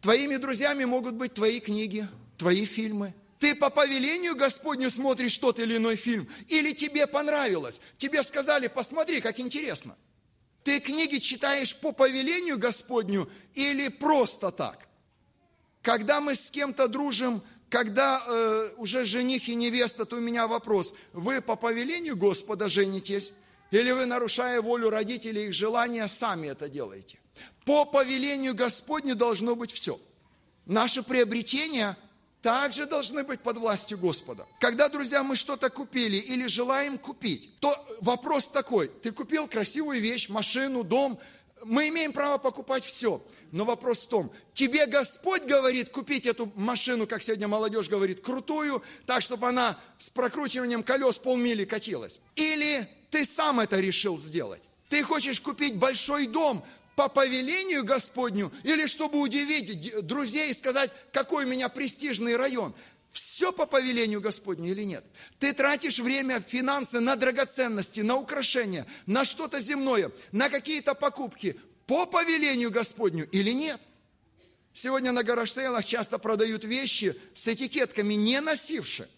Твоими 0.00 0.36
друзьями 0.36 0.84
могут 0.84 1.14
быть 1.14 1.34
твои 1.34 1.60
книги, 1.60 2.06
твои 2.36 2.66
фильмы. 2.66 3.14
Ты 3.38 3.54
по 3.54 3.70
повелению 3.70 4.36
Господню 4.36 4.90
смотришь 4.90 5.36
тот 5.38 5.58
или 5.58 5.76
иной 5.76 5.96
фильм, 5.96 6.28
или 6.48 6.72
тебе 6.72 7.06
понравилось, 7.06 7.80
тебе 7.98 8.22
сказали, 8.22 8.68
посмотри, 8.68 9.20
как 9.20 9.38
интересно. 9.40 9.96
Ты 10.62 10.80
книги 10.80 11.18
читаешь 11.18 11.76
по 11.76 11.92
повелению 11.92 12.58
Господню 12.58 13.30
или 13.54 13.88
просто 13.88 14.50
так– 14.50 14.88
когда 15.84 16.20
мы 16.22 16.34
с 16.34 16.50
кем-то 16.50 16.88
дружим, 16.88 17.42
когда 17.68 18.24
э, 18.26 18.70
уже 18.78 19.04
жених 19.04 19.48
и 19.48 19.54
невеста, 19.54 20.06
то 20.06 20.16
у 20.16 20.20
меня 20.20 20.46
вопрос. 20.46 20.94
Вы 21.12 21.42
по 21.42 21.56
повелению 21.56 22.16
Господа 22.16 22.68
женитесь? 22.68 23.34
Или 23.70 23.90
вы, 23.90 24.06
нарушая 24.06 24.62
волю 24.62 24.88
родителей, 24.88 25.46
их 25.46 25.52
желания, 25.52 26.08
сами 26.08 26.48
это 26.48 26.70
делаете? 26.70 27.18
По 27.66 27.84
повелению 27.84 28.54
Господню 28.54 29.14
должно 29.14 29.56
быть 29.56 29.72
все. 29.72 30.00
Наше 30.64 31.02
приобретение 31.02 31.96
также 32.40 32.86
должны 32.86 33.22
быть 33.22 33.40
под 33.40 33.58
властью 33.58 33.98
Господа. 33.98 34.46
Когда, 34.60 34.88
друзья, 34.88 35.22
мы 35.22 35.36
что-то 35.36 35.68
купили 35.68 36.16
или 36.16 36.46
желаем 36.46 36.96
купить, 36.96 37.58
то 37.60 37.86
вопрос 38.00 38.48
такой, 38.48 38.88
ты 38.88 39.12
купил 39.12 39.48
красивую 39.48 40.00
вещь, 40.00 40.30
машину, 40.30 40.82
дом, 40.82 41.18
мы 41.64 41.88
имеем 41.88 42.12
право 42.12 42.38
покупать 42.38 42.84
все. 42.84 43.24
Но 43.52 43.64
вопрос 43.64 44.06
в 44.06 44.08
том, 44.08 44.32
тебе 44.52 44.86
Господь 44.86 45.44
говорит 45.44 45.90
купить 45.90 46.26
эту 46.26 46.52
машину, 46.54 47.06
как 47.06 47.22
сегодня 47.22 47.48
молодежь 47.48 47.88
говорит, 47.88 48.20
крутую, 48.20 48.82
так, 49.06 49.22
чтобы 49.22 49.48
она 49.48 49.78
с 49.98 50.08
прокручиванием 50.10 50.82
колес 50.82 51.16
полмили 51.16 51.64
катилась. 51.64 52.20
Или 52.36 52.88
ты 53.10 53.24
сам 53.24 53.60
это 53.60 53.80
решил 53.80 54.18
сделать. 54.18 54.62
Ты 54.88 55.02
хочешь 55.02 55.40
купить 55.40 55.76
большой 55.76 56.26
дом, 56.26 56.64
по 56.96 57.08
повелению 57.08 57.84
Господню 57.84 58.52
или 58.62 58.86
чтобы 58.86 59.18
удивить 59.20 60.06
друзей 60.06 60.50
и 60.50 60.54
сказать, 60.54 60.90
какой 61.12 61.44
у 61.44 61.48
меня 61.48 61.68
престижный 61.68 62.36
район. 62.36 62.74
Все 63.14 63.52
по 63.52 63.64
повелению 63.64 64.20
Господню 64.20 64.72
или 64.72 64.82
нет? 64.82 65.04
Ты 65.38 65.54
тратишь 65.54 66.00
время, 66.00 66.40
финансы 66.40 67.00
на 67.00 67.16
драгоценности, 67.16 68.00
на 68.00 68.16
украшения, 68.16 68.86
на 69.06 69.24
что-то 69.24 69.60
земное, 69.60 70.10
на 70.32 70.50
какие-то 70.50 70.94
покупки 70.94 71.58
по 71.86 72.04
повелению 72.04 72.70
Господню 72.70 73.26
или 73.30 73.52
нет? 73.52 73.80
Сегодня 74.74 75.12
на 75.12 75.22
гараж-сейлах 75.22 75.84
часто 75.86 76.18
продают 76.18 76.64
вещи 76.64 77.16
с 77.32 77.48
этикетками 77.48 78.14
«не 78.14 78.40
носившие». 78.40 79.08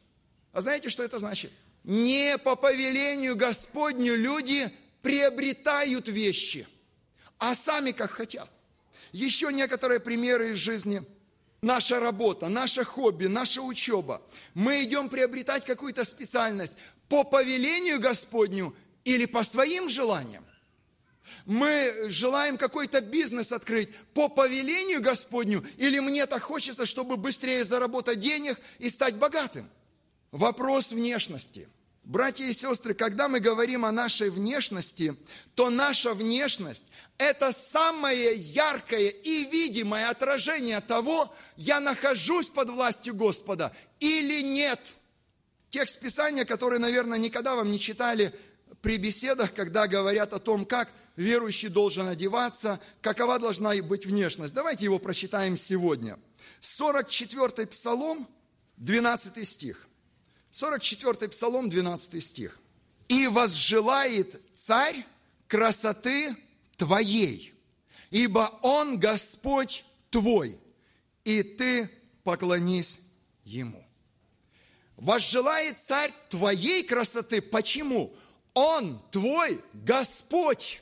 А 0.53 0.61
знаете, 0.61 0.91
что 0.91 1.03
это 1.03 1.19
значит? 1.19 1.51
Не 1.83 2.39
по 2.39 2.55
повелению 2.55 3.35
Господню 3.35 4.15
люди 4.15 4.71
приобретают 5.03 6.07
вещи– 6.07 6.69
а 7.39 7.55
сами 7.55 7.93
как 7.93 8.13
хотят. 8.13 8.49
Еще 9.13 9.53
некоторые 9.53 10.01
примеры 10.01 10.53
из 10.53 10.59
жизни. 10.59 11.03
Наша 11.67 11.99
работа, 11.99 12.49
наше 12.49 12.85
хобби, 12.85 13.27
наша 13.27 13.61
учеба. 13.61 14.23
Мы 14.55 14.85
идем 14.85 15.09
приобретать 15.09 15.65
какую-то 15.65 16.05
специальность 16.05 16.75
по 17.09 17.25
повелению 17.25 17.99
Господню 17.99 18.73
или 19.03 19.27
по 19.27 19.43
своим 19.43 19.89
желаниям. 19.89 20.47
Мы 21.45 22.07
желаем 22.07 22.57
какой-то 22.57 23.01
бизнес 23.01 23.51
открыть 23.51 23.93
по 24.15 24.29
повелению 24.29 25.03
Господню, 25.03 25.65
или 25.77 25.99
мне 25.99 26.27
так 26.27 26.45
хочется, 26.45 26.87
чтобы 26.87 27.17
быстрее 27.17 27.65
заработать 27.65 28.21
денег 28.21 28.61
и 28.79 28.89
стать 28.89 29.17
богатым. 29.17 29.69
Вопрос 30.31 30.93
внешности– 30.93 31.69
Братья 32.07 32.45
и 32.45 32.53
сестры, 32.53 32.95
когда 32.95 33.27
мы 33.27 33.41
говорим 33.41 33.85
о 33.85 33.91
нашей 33.91 34.31
внешности, 34.31 35.17
то 35.57 35.71
наша 35.71 36.15
внешность– 36.15 36.85
это 37.19 37.51
самое 37.51 38.33
яркое 38.33 39.09
и 39.09 39.51
видимое 39.51 40.09
отражение 40.09 40.81
того, 40.81 41.35
я 41.57 41.81
нахожусь 41.81 42.49
под 42.49 42.71
властью 42.71 43.17
Господа 43.17 43.75
или 43.99 44.41
нет. 44.43 44.79
Текст 45.69 45.99
Писания, 45.99 46.45
который, 46.45 46.79
наверное, 46.79 47.19
никогда 47.19 47.57
вам 47.57 47.73
не 47.73 47.81
читали 47.81 48.33
при 48.83 48.99
беседах, 48.99 49.53
когда 49.53 49.89
говорят 49.89 50.33
о 50.33 50.39
том, 50.39 50.65
как 50.65 50.89
верующий 51.17 51.71
должен 51.71 52.07
одеваться, 52.07 52.79
какова 53.01 53.41
должна 53.41 53.75
быть 53.83 54.07
внешность. 54.07 54.55
Давайте 54.55 54.85
его 54.85 55.01
прочитаем 55.01 55.57
сегодня. 55.57 56.21
44-й 56.61 57.67
Псалом, 57.67 58.29
12 58.77 59.49
стих. 59.49 59.86
44 60.57 61.29
Псалом, 61.29 61.69
12 61.69 62.25
стих. 62.25 62.59
«И 63.09 63.27
возжелает 63.27 64.41
царь 64.57 65.05
красоты 65.49 66.35
твоей, 66.79 67.53
ибо 68.11 68.59
он 68.63 68.99
Господь 68.99 69.85
твой, 70.09 70.59
и 71.25 71.43
ты 71.43 71.91
поклонись 72.25 73.01
ему». 73.45 73.87
Возжелает 74.97 75.79
царь 75.79 76.11
твоей 76.31 76.83
красоты. 76.83 77.43
Почему? 77.43 78.17
Он 78.55 78.99
твой 79.11 79.61
Господь. 79.75 80.81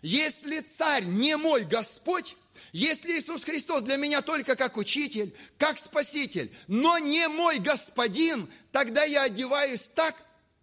Если 0.00 0.60
царь 0.60 1.04
не 1.04 1.36
мой 1.36 1.64
Господь, 1.64 2.34
если 2.72 3.18
Иисус 3.18 3.44
Христос 3.44 3.82
для 3.82 3.96
меня 3.96 4.22
только 4.22 4.56
как 4.56 4.76
учитель, 4.76 5.34
как 5.58 5.78
спаситель, 5.78 6.52
но 6.66 6.98
не 6.98 7.28
мой 7.28 7.58
господин, 7.58 8.48
тогда 8.72 9.04
я 9.04 9.22
одеваюсь 9.22 9.88
так, 9.88 10.14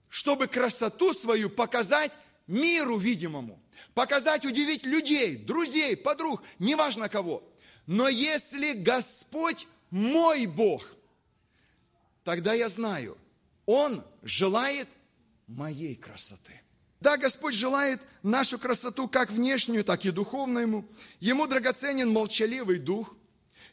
чтобы 0.10 0.48
красоту 0.48 1.14
свою 1.14 1.50
показать 1.50 2.12
миру 2.48 2.98
видимому, 2.98 3.62
показать, 3.94 4.46
удивить 4.46 4.84
людей, 4.84 5.38
друзей, 5.38 5.96
подруг, 5.96 6.44
неважно 6.60 7.10
кого. 7.10 7.44
Но 7.88 8.08
если 8.08 8.74
Господь 8.74 9.68
мой 9.90 10.46
Бог, 10.46 10.88
тогда 12.24 12.54
я 12.54 12.70
знаю, 12.70 13.18
Он 13.66 14.04
желает 14.22 14.88
моей 15.48 15.96
красоты. 15.96 16.61
Да, 17.02 17.18
Господь 17.18 17.56
желает 17.56 18.00
нашу 18.22 18.60
красоту 18.60 19.08
как 19.08 19.32
внешнюю, 19.32 19.84
так 19.84 20.06
и 20.06 20.12
духовную. 20.12 20.88
Ему 21.20 21.48
драгоценен 21.48 22.12
молчаливый 22.12 22.78
дух, 22.78 23.16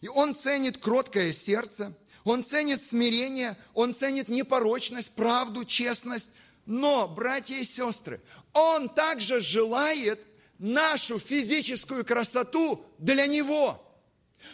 и 0.01 0.09
Он 0.09 0.35
ценит 0.35 0.79
кроткое 0.79 1.33
сердце, 1.33 1.95
Он 2.25 2.43
ценит 2.43 2.83
смирение, 2.83 3.59
Он 3.75 3.95
ценит 3.95 4.31
непорочность, 4.31 5.15
правду, 5.15 5.67
честность. 5.67 6.31
Но, 6.65 7.07
братья 7.07 7.57
и 7.57 7.65
сестры, 7.65 8.23
Он 8.55 8.89
также 8.89 9.41
желает 9.41 10.21
нашу 10.59 11.19
физическую 11.19 12.07
красоту 12.07 12.83
для 12.99 13.27
Него. 13.27 13.85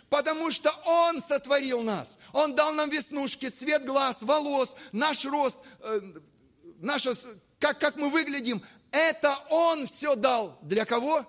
Потому 0.09 0.51
что 0.51 0.73
Он 0.85 1.23
сотворил 1.23 1.83
нас. 1.83 2.19
Он 2.33 2.57
дал 2.57 2.73
нам 2.73 2.91
веснушки, 2.91 3.51
цвет 3.51 3.85
глаз, 3.85 4.23
волос, 4.23 4.75
наш 4.91 5.25
рост, 5.25 5.61
э, 5.81 6.01
наша 6.81 7.13
как, 7.59 7.79
как 7.79 7.97
мы 7.97 8.11
выглядим, 8.11 8.63
это 8.91 9.37
Он 9.51 9.87
все 9.87 10.15
дал. 10.15 10.59
Для 10.63 10.85
кого? 10.85 11.27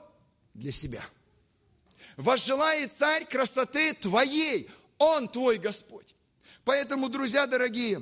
Для 0.53 0.71
себя. 0.71 1.03
Возжелает 2.17 2.93
царь 2.93 3.25
красоты 3.25 3.93
твоей. 3.93 4.69
Он 4.97 5.27
твой 5.27 5.57
Господь. 5.57 6.15
Поэтому, 6.63 7.09
друзья 7.09 7.45
дорогие, 7.45 8.01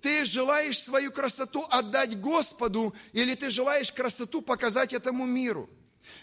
ты 0.00 0.24
желаешь 0.24 0.80
свою 0.80 1.10
красоту 1.10 1.66
отдать 1.70 2.20
Господу, 2.20 2.94
или 3.12 3.34
ты 3.34 3.50
желаешь 3.50 3.92
красоту 3.92 4.42
показать 4.42 4.92
этому 4.92 5.26
миру? 5.26 5.68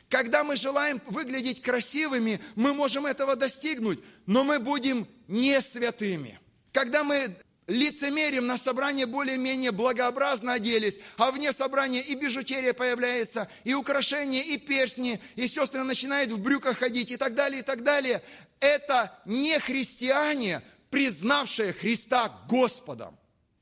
Когда 0.09 0.43
мы 0.43 0.55
желаем 0.55 1.01
выглядеть 1.07 1.61
красивыми, 1.61 2.39
мы 2.55 2.73
можем 2.73 3.05
этого 3.05 3.35
достигнуть, 3.35 3.99
но 4.25 4.43
мы 4.43 4.59
будем 4.59 5.07
не 5.27 5.59
святыми. 5.61 6.39
Когда 6.71 7.03
мы 7.03 7.35
лицемерим 7.67 8.47
на 8.47 8.57
собрание 8.57 9.05
более-менее 9.05 9.71
благообразно 9.71 10.53
оделись, 10.53 10.99
а 11.17 11.31
вне 11.31 11.51
собрания 11.51 12.01
и 12.01 12.15
бижутерия 12.15 12.73
появляется, 12.73 13.49
и 13.63 13.73
украшения, 13.73 14.41
и 14.41 14.57
перстни, 14.57 15.19
и 15.35 15.47
сестры 15.47 15.83
начинают 15.83 16.31
в 16.31 16.39
брюках 16.39 16.79
ходить, 16.79 17.11
и 17.11 17.17
так 17.17 17.33
далее, 17.33 17.59
и 17.59 17.63
так 17.63 17.83
далее. 17.83 18.21
Это 18.59 19.17
не 19.25 19.59
христиане, 19.59 20.61
признавшие 20.89 21.73
Христа 21.73 22.31
Господом. 22.47 23.17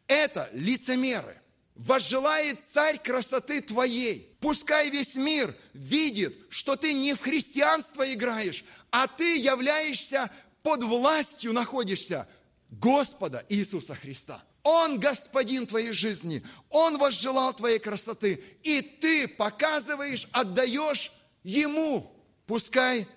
Это 0.08 0.50
лицемеры. 0.54 1.40
Возжелает 1.76 2.60
царь 2.68 3.00
красоты 3.00 3.62
твоей. 3.62 4.38
Пускай 4.40 4.92
весь 4.92 5.16
мир 5.16 5.56
видит, 5.74 6.36
что 6.50 6.76
ты 6.76 6.94
не 6.94 7.16
в 7.16 7.22
христианство 7.22 8.12
играешь, 8.14 8.64
а 8.92 9.08
ты 9.08 9.38
являешься 9.38 10.30
под 10.62 10.84
властью 10.84 11.52
находишься 11.54 12.28
Господа 12.80 13.46
Иисуса 13.50 13.96
Христа. 13.96 14.44
Он 14.64 15.00
господин 15.00 15.68
твоей 15.68 15.92
жизни, 15.92 16.44
Он 16.70 16.98
возжелал 16.98 17.54
твоей 17.54 17.80
красоты, 17.80 18.42
и 18.64 18.82
ты 18.82 19.28
показываешь, 19.28 20.28
отдаешь 20.32 21.12
Ему. 21.44 22.16
Пускай 22.48 23.08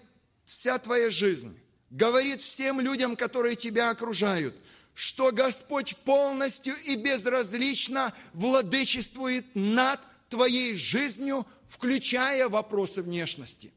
вся 0.45 0.79
твоя 0.79 1.11
жизнь 1.11 1.57
говорит 1.91 2.43
всем 2.43 2.81
людям, 2.81 3.17
которые 3.17 3.57
тебя 3.57 3.91
окружают, 3.91 4.55
что 4.95 5.31
Господь 5.31 5.97
полностью 5.99 6.75
и 6.83 6.97
безразлично 6.97 8.13
владычествует 8.33 9.47
над 9.55 10.01
твоей 10.29 10.77
жизнью, 10.77 11.47
включая 11.69 12.49
вопросы 12.49 13.03
внешности. 13.03 13.73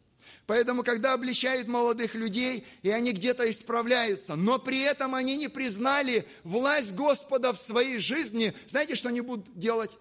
Поэтому, 0.50 0.82
когда 0.82 1.14
обличают 1.14 1.68
молодых 1.68 2.16
людей, 2.16 2.66
и 2.82 2.90
они 2.90 3.12
где-то 3.12 3.48
исправляются, 3.52 4.34
но 4.34 4.58
при 4.58 4.82
этом 4.82 5.14
они 5.14 5.38
не 5.38 5.48
признали 5.48 6.26
власть 6.44 6.96
Господа 6.96 7.54
в 7.54 7.60
своей 7.60 8.00
жизни, 8.00 8.56
знаете, 8.66 8.96
что 8.96 9.10
они 9.10 9.22
будут 9.22 9.56
делать? 9.56 10.00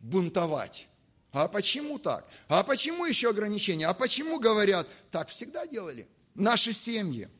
Бунтовать. 0.00 0.86
А 1.32 1.48
почему 1.48 1.98
так? 1.98 2.28
А 2.46 2.62
почему 2.62 3.06
еще 3.06 3.30
ограничения? 3.30 3.86
А 3.86 3.94
почему 3.94 4.38
говорят? 4.38 4.86
Так 5.10 5.30
всегда 5.30 5.66
делали. 5.66 6.06
Наши 6.34 6.74
семьи. 6.74 7.30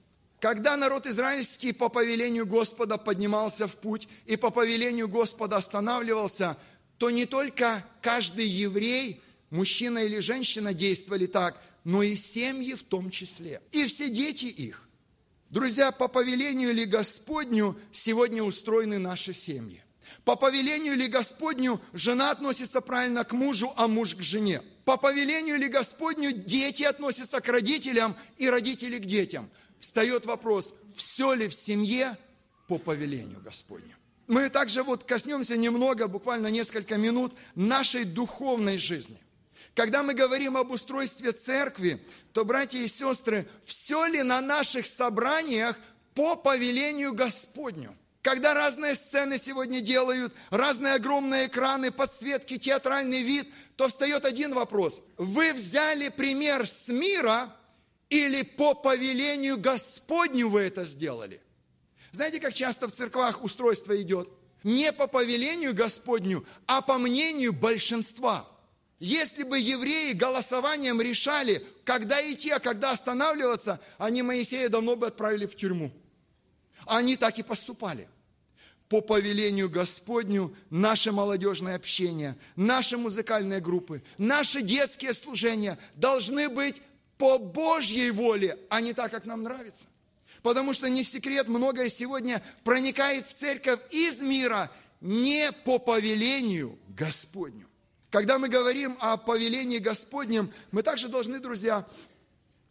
Когда 0.40 0.78
народ 0.78 1.04
израильский 1.06 1.72
по 1.72 1.90
повелению 1.90 2.46
Господа 2.46 2.96
поднимался 2.96 3.68
в 3.68 3.76
путь 3.76 4.08
и 4.24 4.36
по 4.36 4.48
повелению 4.48 5.08
Господа 5.08 5.58
останавливался, 5.58 6.56
то 6.96 7.10
не 7.10 7.26
только 7.26 7.84
каждый 8.00 8.46
еврей, 8.46 9.20
мужчина 9.50 9.98
или 9.98 10.20
женщина 10.20 10.72
действовали 10.72 11.26
так, 11.26 11.62
но 11.86 12.02
и 12.02 12.16
семьи 12.16 12.74
в 12.74 12.82
том 12.82 13.10
числе, 13.10 13.62
и 13.70 13.86
все 13.86 14.10
дети 14.10 14.46
их. 14.46 14.88
Друзья, 15.50 15.92
по 15.92 16.08
повелению 16.08 16.74
ли 16.74 16.84
Господню 16.84 17.78
сегодня 17.92 18.42
устроены 18.42 18.98
наши 18.98 19.32
семьи? 19.32 19.84
По 20.24 20.34
повелению 20.34 20.96
ли 20.96 21.06
Господню 21.06 21.80
жена 21.92 22.32
относится 22.32 22.80
правильно 22.80 23.22
к 23.22 23.32
мужу, 23.32 23.72
а 23.76 23.86
муж 23.86 24.16
к 24.16 24.20
жене? 24.20 24.62
По 24.84 24.96
повелению 24.96 25.58
ли 25.58 25.68
Господню 25.68 26.32
дети 26.32 26.82
относятся 26.82 27.40
к 27.40 27.46
родителям 27.46 28.16
и 28.36 28.50
родители 28.50 28.98
к 28.98 29.06
детям? 29.06 29.48
Встает 29.78 30.26
вопрос, 30.26 30.74
все 30.96 31.34
ли 31.34 31.46
в 31.46 31.54
семье 31.54 32.18
по 32.66 32.78
повелению 32.78 33.40
Господню? 33.44 33.94
Мы 34.26 34.48
также 34.48 34.82
вот 34.82 35.04
коснемся 35.04 35.56
немного, 35.56 36.08
буквально 36.08 36.48
несколько 36.48 36.96
минут, 36.96 37.32
нашей 37.54 38.02
духовной 38.02 38.76
жизни. 38.76 39.20
Когда 39.76 40.02
мы 40.02 40.14
говорим 40.14 40.56
об 40.56 40.70
устройстве 40.70 41.32
церкви, 41.32 42.02
то, 42.32 42.46
братья 42.46 42.78
и 42.78 42.88
сестры, 42.88 43.46
все 43.62 44.06
ли 44.06 44.22
на 44.22 44.40
наших 44.40 44.86
собраниях 44.86 45.76
по 46.14 46.34
повелению 46.34 47.12
Господню? 47.12 47.94
Когда 48.22 48.54
разные 48.54 48.94
сцены 48.94 49.36
сегодня 49.36 49.82
делают, 49.82 50.32
разные 50.48 50.94
огромные 50.94 51.48
экраны, 51.48 51.90
подсветки, 51.90 52.56
театральный 52.56 53.22
вид, 53.22 53.48
то 53.76 53.88
встает 53.88 54.24
один 54.24 54.54
вопрос. 54.54 55.02
Вы 55.18 55.52
взяли 55.52 56.08
пример 56.08 56.66
с 56.66 56.88
мира 56.88 57.54
или 58.08 58.44
по 58.44 58.72
повелению 58.72 59.58
Господню 59.58 60.48
вы 60.48 60.62
это 60.62 60.84
сделали? 60.84 61.42
Знаете, 62.12 62.40
как 62.40 62.54
часто 62.54 62.88
в 62.88 62.92
церквах 62.92 63.44
устройство 63.44 63.94
идет? 64.00 64.30
Не 64.64 64.90
по 64.94 65.06
повелению 65.06 65.74
Господню, 65.74 66.46
а 66.66 66.80
по 66.80 66.96
мнению 66.96 67.52
большинства. 67.52 68.48
Если 68.98 69.42
бы 69.42 69.58
евреи 69.58 70.12
голосованием 70.12 71.00
решали, 71.02 71.64
когда 71.84 72.18
идти, 72.30 72.50
а 72.50 72.60
когда 72.60 72.92
останавливаться, 72.92 73.78
они 73.98 74.22
Моисея 74.22 74.68
давно 74.68 74.96
бы 74.96 75.08
отправили 75.08 75.46
в 75.46 75.54
тюрьму. 75.54 75.92
Они 76.86 77.16
так 77.16 77.38
и 77.38 77.42
поступали. 77.42 78.08
По 78.88 79.00
повелению 79.00 79.68
Господню 79.68 80.54
наше 80.70 81.12
молодежное 81.12 81.76
общение, 81.76 82.36
наши 82.54 82.96
музыкальные 82.96 83.60
группы, 83.60 84.02
наши 84.16 84.62
детские 84.62 85.12
служения 85.12 85.76
должны 85.96 86.48
быть 86.48 86.80
по 87.18 87.38
Божьей 87.38 88.10
воле, 88.12 88.56
а 88.70 88.80
не 88.80 88.94
так, 88.94 89.10
как 89.10 89.26
нам 89.26 89.42
нравится. 89.42 89.88
Потому 90.42 90.72
что 90.72 90.88
не 90.88 91.02
секрет, 91.02 91.48
многое 91.48 91.88
сегодня 91.88 92.42
проникает 92.62 93.26
в 93.26 93.34
церковь 93.34 93.80
из 93.90 94.22
мира 94.22 94.70
не 95.00 95.50
по 95.64 95.78
повелению 95.78 96.78
Господню. 96.88 97.68
Когда 98.10 98.38
мы 98.38 98.48
говорим 98.48 98.96
о 99.00 99.16
повелении 99.16 99.78
Господнем, 99.78 100.52
мы 100.70 100.82
также 100.82 101.08
должны, 101.08 101.40
друзья, 101.40 101.86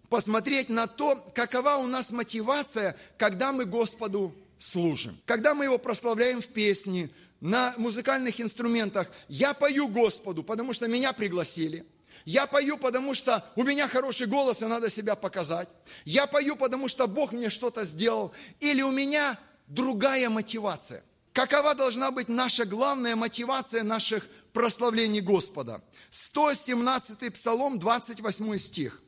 посмотреть 0.10 0.70
на 0.70 0.88
то, 0.88 1.16
какова 1.34 1.76
у 1.76 1.88
нас 1.88 2.12
мотивация, 2.12 2.96
когда 3.18 3.52
мы 3.52 3.66
Господу 3.66 4.36
служим. 4.58 5.20
Когда 5.26 5.54
мы 5.54 5.66
Его 5.66 5.78
прославляем 5.78 6.42
в 6.42 6.48
песне, 6.48 7.10
на 7.42 7.76
музыкальных 7.78 8.40
инструментах. 8.42 9.08
Я 9.28 9.54
пою 9.54 9.88
Господу, 9.88 10.42
потому 10.44 10.74
что 10.74 10.88
меня 10.88 11.14
пригласили– 11.14 11.86
я 12.24 12.48
пою, 12.48 12.78
потому 12.78 13.14
что 13.14 13.44
у 13.56 13.64
меня 13.64 13.88
хороший 13.88 14.28
голос, 14.28 14.62
и 14.62 14.66
надо 14.66 14.90
себя 14.90 15.16
показать. 15.16 15.68
Я 16.06 16.28
пою, 16.28 16.56
потому 16.56 16.88
что 16.88 17.08
Бог 17.08 17.34
мне 17.34 17.50
что-то 17.50 17.84
сделал. 17.84 18.34
Или 18.60 18.82
у 18.82 18.92
меня 18.92 19.38
другая 19.68 20.30
мотивация. 20.30 21.04
Какова 21.36 21.76
должна 21.76 22.12
быть 22.12 22.30
наша 22.30 22.64
главная 22.64 23.18
мотивация 23.18 23.84
наших 23.84 24.26
прославлений 24.54 25.20
Господа? 25.20 25.82
117 26.10 27.34
Псалом, 27.34 27.78
28 27.78 28.58
стих. 28.58 29.02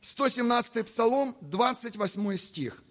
117 0.00 0.84
Псалом, 0.84 1.36
28 1.40 2.36
стих. 2.36 2.82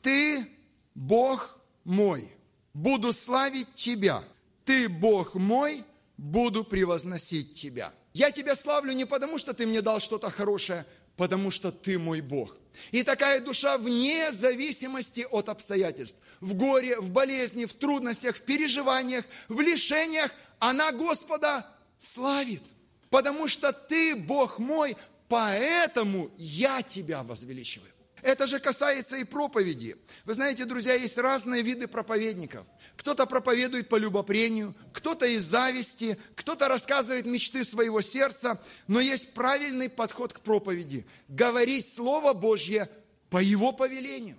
«Ты, 0.00 0.48
Бог 0.94 1.58
мой, 1.82 2.32
буду 2.72 3.12
славить 3.12 3.74
Тебя. 3.74 4.22
Ты, 4.64 4.88
Бог 4.88 5.34
мой, 5.34 5.84
буду 6.16 6.62
превозносить 6.62 7.56
Тебя». 7.56 7.92
Я 8.14 8.30
тебя 8.30 8.54
славлю 8.54 8.92
не 8.92 9.06
потому, 9.06 9.38
что 9.38 9.54
ты 9.54 9.66
мне 9.66 9.82
дал 9.82 9.98
что-то 9.98 10.30
хорошее, 10.30 10.86
потому 11.16 11.50
что 11.50 11.72
ты 11.72 11.98
мой 11.98 12.20
Бог. 12.20 12.56
И 12.92 13.02
такая 13.02 13.40
душа 13.40 13.78
вне 13.78 14.30
зависимости 14.32 15.26
от 15.30 15.48
обстоятельств. 15.48 16.20
В 16.40 16.54
горе, 16.54 17.00
в 17.00 17.10
болезни, 17.10 17.64
в 17.64 17.72
трудностях, 17.72 18.36
в 18.36 18.42
переживаниях, 18.42 19.24
в 19.48 19.60
лишениях 19.60 20.30
она 20.58 20.92
Господа 20.92 21.66
славит. 21.98 22.62
Потому 23.08 23.48
что 23.48 23.72
ты, 23.72 24.14
Бог 24.14 24.58
мой, 24.58 24.96
поэтому 25.28 26.30
я 26.36 26.82
тебя 26.82 27.22
возвеличиваю. 27.22 27.95
Это 28.22 28.46
же 28.46 28.58
касается 28.58 29.16
и 29.16 29.24
проповеди. 29.24 29.96
Вы 30.24 30.34
знаете, 30.34 30.64
друзья, 30.64 30.94
есть 30.94 31.18
разные 31.18 31.62
виды 31.62 31.86
проповедников. 31.86 32.66
Кто-то 32.96 33.26
проповедует 33.26 33.88
по 33.88 33.96
любопрению, 33.96 34.74
кто-то 34.92 35.26
из 35.26 35.44
зависти, 35.44 36.18
кто-то 36.34 36.68
рассказывает 36.68 37.26
мечты 37.26 37.62
своего 37.62 38.00
сердца, 38.00 38.60
но 38.86 39.00
есть 39.00 39.34
правильный 39.34 39.88
подход 39.88 40.32
к 40.32 40.40
проповеди. 40.40 41.06
Говорить 41.28 41.92
Слово 41.92 42.32
Божье 42.32 42.88
по 43.30 43.38
Его 43.38 43.72
повелению. 43.72 44.38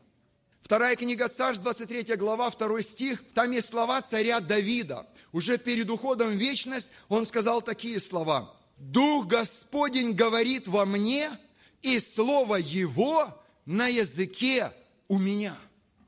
Вторая 0.61 0.97
книга 0.97 1.29
Царств, 1.29 1.63
23 1.63 2.17
глава, 2.17 2.49
2 2.49 2.81
стих, 2.81 3.23
там 3.33 3.51
есть 3.51 3.69
слова 3.69 4.01
царя 4.01 4.41
Давида. 4.41 5.07
Уже 5.31 5.57
перед 5.57 5.89
уходом 5.89 6.27
в 6.29 6.33
вечность 6.33 6.89
он 7.07 7.25
сказал 7.25 7.61
такие 7.61 8.01
слова. 8.01 8.53
«Дух 8.77 9.27
Господень 9.27 10.11
говорит 10.11 10.67
во 10.67 10.85
мне, 10.85 11.39
и 11.81 11.99
Слово 11.99 12.55
Его 12.55 13.41
на 13.67 13.87
языке 13.87 14.71
у 15.07 15.19
меня. 15.19 15.55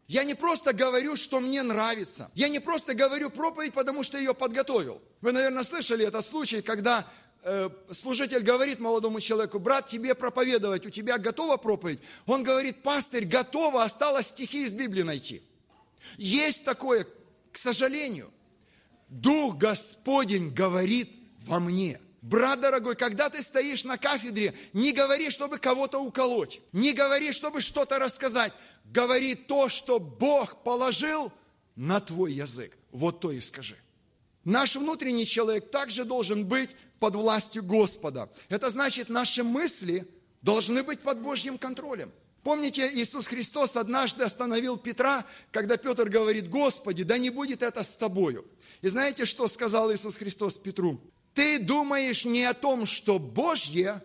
Я 0.08 0.24
не 0.24 0.34
просто 0.34 0.74
говорю, 0.74 1.15
что 1.15 1.39
мне 1.39 1.62
нравится. 1.62 2.32
Я 2.34 2.50
не 2.50 2.60
просто 2.60 2.95
говорю 2.95 3.30
проповедь, 3.30 3.74
потому 3.74 4.02
что 4.02 4.17
ее 4.17 4.34
подготовил. 4.34 5.00
Вы, 5.22 5.34
наверное, 5.34 5.63
слышали 5.63 6.08
этот 6.08 6.26
случай, 6.26 6.63
когда 6.63 7.06
э, 7.43 7.69
служитель 7.91 8.41
говорит 8.41 8.80
молодому 8.80 9.19
человеку, 9.19 9.60
брат, 9.60 9.88
тебе 9.88 10.15
проповедовать, 10.15 10.88
у 10.88 10.89
тебя 10.89 11.19
готова 11.19 11.58
проповедь? 11.58 12.00
Он 12.26 12.41
говорит, 12.41 12.82
пастырь, 12.82 13.26
готово, 13.26 13.84
осталось 13.84 14.30
стихи 14.30 14.63
из 14.63 14.74
Библии 14.74 15.04
найти. 15.04 15.43
Есть 16.17 16.65
такое, 16.65 17.06
к 17.52 17.58
сожалению. 17.58 18.32
Дух 19.10 19.58
Господень 19.58 20.50
говорит 20.52 21.12
во 21.45 21.60
мне– 21.60 22.00
Брат 22.22 22.60
дорогой, 22.60 22.96
когда 22.96 23.30
ты 23.30 23.42
стоишь 23.42 23.86
на 23.86 23.98
кафедре, 23.98 24.54
не 24.74 24.92
говори, 24.92 25.30
чтобы 25.30 25.58
кого-то 25.58 26.00
уколоть, 26.00 26.62
не 26.74 26.92
говори, 26.92 27.32
чтобы 27.32 27.62
что-то 27.62 27.98
рассказать. 27.98 28.52
Говори 28.86 29.36
то, 29.36 29.70
что 29.70 30.00
Бог 30.00 30.64
положил 30.64 31.32
на 31.76 32.02
твой 32.02 32.34
язык. 32.34 32.78
Вот 32.92 33.22
то 33.22 33.32
и 33.32 33.40
скажи. 33.40 33.78
Наш 34.44 34.76
внутренний 34.76 35.26
человек 35.26 35.72
также 35.72 36.04
должен 36.04 36.46
быть 36.46 36.72
под 37.00 37.16
властью 37.16 37.64
Господа. 37.64 38.30
Это 38.50 38.70
значит, 38.70 39.08
наши 39.08 39.44
мысли 39.44 40.08
должны 40.42 40.84
быть 40.84 41.00
под 41.02 41.22
Божьим 41.22 41.58
контролем. 41.58 42.12
Помните, 42.44 42.90
Иисус 42.94 43.28
Христос 43.28 43.78
однажды 43.78 44.24
остановил 44.24 44.78
Петра, 44.78 45.26
когда 45.52 45.78
Петр 45.78 46.10
говорит, 46.10 46.50
Господи, 46.50 47.04
да 47.04 47.18
не 47.18 47.30
будет 47.30 47.62
это 47.62 47.84
с 47.84 47.96
тобою. 47.96 48.46
И 48.82 48.88
знаете, 48.88 49.26
что 49.26 49.48
сказал 49.48 49.94
Иисус 49.94 50.16
Христос 50.18 50.58
Петру? 50.58 51.00
Ты 51.39 51.58
думаешь 51.58 52.25
не 52.25 52.43
о 52.43 52.54
том, 52.54 52.86
что 52.86 53.17
Божье, 53.17 54.04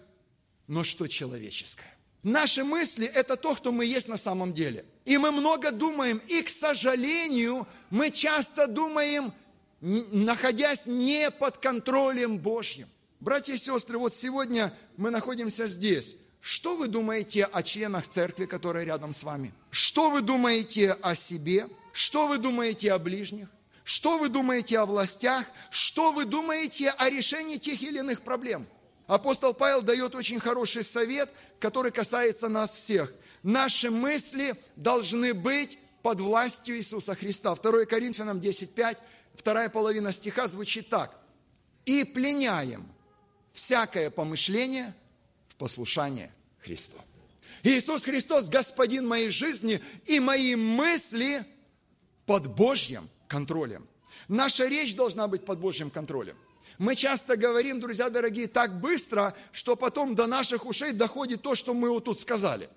но 0.68 0.84
что 0.84 1.08
человеческое. 1.08 1.92
Наши 2.22 2.62
мысли– 2.62 3.06
это 3.12 3.34
то, 3.34 3.56
кто 3.56 3.72
мы 3.72 3.86
есть 3.86 4.06
на 4.06 4.16
самом 4.16 4.52
деле. 4.52 4.85
И 5.04 5.18
мы 5.18 5.32
много 5.32 5.72
думаем, 5.72 6.22
и, 6.28 6.42
к 6.42 6.48
сожалению, 6.48 7.66
мы 7.90 8.12
часто 8.12 8.68
думаем, 8.68 9.32
находясь 9.80 10.87
не 10.87 11.28
под 11.32 11.58
контролем 11.58 12.38
Божьим. 12.38 12.88
Братья 13.18 13.54
и 13.54 13.58
сестры, 13.58 13.98
вот 13.98 14.14
сегодня 14.14 14.72
мы 14.96 15.10
находимся 15.10 15.66
здесь. 15.66 16.14
Что 16.40 16.76
вы 16.76 16.87
думаете 16.87 17.46
о 17.46 17.64
членах 17.64 18.06
церкви, 18.06 18.46
которые 18.46 18.87
рядом 18.87 19.12
с 19.12 19.24
вами? 19.24 19.52
Что 19.72 20.08
вы 20.08 20.20
думаете 20.20 20.92
о 20.92 21.16
себе? 21.16 21.66
Что 21.92 22.28
вы 22.28 22.38
думаете 22.38 22.92
о 22.92 23.00
ближних? 23.00 23.48
Что 23.85 24.16
вы 24.16 24.30
думаете 24.30 24.78
о 24.78 24.87
властях? 24.87 25.44
Что 25.70 26.10
вы 26.10 26.24
думаете 26.24 26.90
о 26.90 27.10
решении 27.10 27.58
тех 27.58 27.80
или 27.82 27.98
иных 27.98 28.22
проблем? 28.22 28.66
Апостол 29.06 29.52
Павел 29.52 29.82
дает 29.82 30.14
очень 30.14 30.40
хороший 30.40 30.82
совет, 30.82 31.30
который 31.60 31.92
касается 31.92 32.48
нас 32.48 32.74
всех. 32.74 33.12
Наши 33.42 33.90
мысли 33.90 34.54
должны 34.76 35.35
быть 35.35 35.78
под 36.02 36.20
властью 36.20 36.78
Иисуса 36.78 37.14
Христа. 37.14 37.54
2 37.54 37.85
Коринфянам 37.85 38.38
10.5, 38.38 38.96
вторая 39.35 39.68
половина 39.68 40.12
стиха 40.12 40.48
звучит 40.48 40.88
так. 40.88 41.20
«И 41.85 42.04
пленяем 42.04 42.88
всякое 43.52 44.08
помышление 44.08 44.94
в 45.48 45.56
послушание 45.56 46.32
Христу». 46.60 46.96
Иисус 47.62 48.04
Христос– 48.04 48.48
Господин 48.50 49.06
моей 49.06 49.28
жизни, 49.28 49.82
и 50.06 50.20
мои 50.20 50.54
мысли 50.54 51.44
под 52.24 52.46
Божьим 52.46 53.10
контролем. 53.35 53.88
Наша 54.28 54.66
речь 54.66 54.94
должна 54.94 55.26
быть 55.26 55.44
под 55.44 55.58
Божьим 55.58 55.90
контролем. 55.90 56.37
Мы 56.78 56.94
часто 56.94 57.37
говорим, 57.37 57.80
друзья 57.80 58.08
дорогие, 58.08 58.46
так 58.46 58.80
быстро, 58.80 59.35
что 59.50 59.74
потом 59.74 60.14
до 60.14 60.28
наших 60.28 60.66
ушей 60.66 60.92
доходит 60.92 61.42
то, 61.42 61.56
что 61.56 61.74
мы 61.74 61.90
вот 61.90 62.04
тут 62.04 62.20
сказали. 62.20 62.68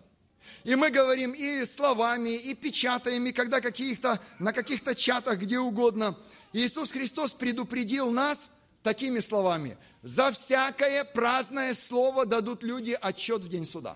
И 0.63 0.73
мы 0.75 0.89
говорим 0.89 1.33
и 1.33 1.63
словами, 1.65 2.35
и 2.35 2.55
печатаем, 2.55 3.27
и 3.27 3.31
когда 3.33 3.61
каких-то, 3.61 4.19
на 4.39 4.51
каких-то 4.51 4.95
чатах, 4.95 5.37
где 5.37 5.59
угодно. 5.59 6.17
Иисус 6.53 6.89
Христос 6.89 7.33
предупредил 7.33 8.09
нас 8.09 8.49
такими 8.81 9.19
словами. 9.19 9.77
За 10.01 10.31
всякое 10.31 11.03
праздное 11.03 11.75
слово 11.75 12.25
дадут 12.25 12.63
люди 12.63 12.97
отчет 12.99 13.43
в 13.43 13.47
день 13.47 13.65
суда. 13.65 13.95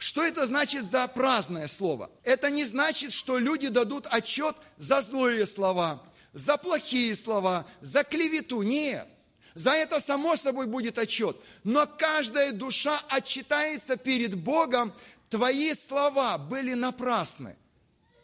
Что 0.00 0.24
это 0.24 0.46
значит 0.46 0.86
за 0.86 1.06
праздное 1.08 1.68
слово? 1.68 2.10
Это 2.24 2.48
не 2.48 2.64
значит, 2.64 3.12
что 3.12 3.36
люди 3.36 3.68
дадут 3.68 4.06
отчет 4.08 4.56
за 4.78 5.02
злые 5.02 5.46
слова, 5.46 6.02
за 6.32 6.56
плохие 6.56 7.14
слова, 7.14 7.66
за 7.82 8.02
клевету. 8.02 8.62
Нет. 8.62 9.06
За 9.52 9.72
это 9.72 10.00
само 10.00 10.36
собой 10.36 10.68
будет 10.68 10.96
отчет. 10.96 11.36
Но 11.64 11.86
каждая 11.86 12.52
душа 12.52 12.98
отчитается 13.10 13.98
перед 13.98 14.36
Богом. 14.36 14.94
Твои 15.28 15.74
слова 15.74 16.38
были 16.38 16.72
напрасны. 16.72 17.54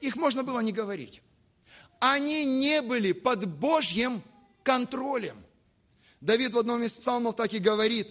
Их 0.01 0.17
можно 0.17 0.43
было 0.43 0.61
не 0.61 0.73
говорить. 0.73 1.21
Они 2.01 2.47
не 2.47 2.81
были 2.81 3.13
под 3.13 3.47
Божьим 3.47 4.23
контролем. 4.63 5.37
Давид 6.23 6.55
в 6.55 6.59
одном 6.59 6.85
из 6.85 6.97
псалмов 6.97 7.37
так 7.37 7.53
и 7.53 7.59
говорит, 7.59 8.09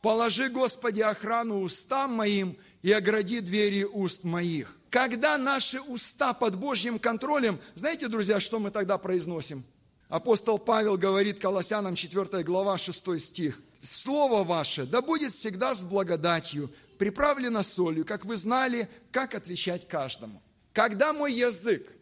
«Положи, 0.00 0.48
Господи, 0.48 1.02
охрану 1.02 1.60
устам 1.60 2.14
моим 2.14 2.56
и 2.82 2.92
огради 2.92 3.40
двери 3.40 3.84
уст 3.84 4.24
моих». 4.24 4.76
Когда 4.90 5.36
наши 5.36 5.80
уста 5.80 6.32
под 6.32 6.56
Божьим 6.56 6.98
контролем, 6.98 7.58
знаете, 7.74 8.08
друзья, 8.08 8.40
что 8.40 8.58
мы 8.58 8.70
тогда 8.70 8.98
произносим– 8.98 9.64
Апостол 10.08 10.58
Павел 10.58 10.96
говорит 10.96 11.40
Колоссянам 11.40 11.96
4 11.96 12.44
глава 12.44 12.78
6 12.78 13.18
стих. 13.18 13.60
«Слово 13.82 14.44
ваше 14.44 14.86
да 14.86 15.02
будет 15.02 15.32
всегда 15.32 15.74
с 15.74 15.82
благодатью, 15.82 16.72
приправлено 16.96 17.62
солью, 17.62 18.04
как 18.04 18.24
вы 18.24 18.36
знали, 18.36 18.88
как 19.10 19.34
отвечать 19.34 19.88
каждому». 19.88 20.42
Когда 20.72 21.12
мой 21.12 21.32
язык 21.32 21.92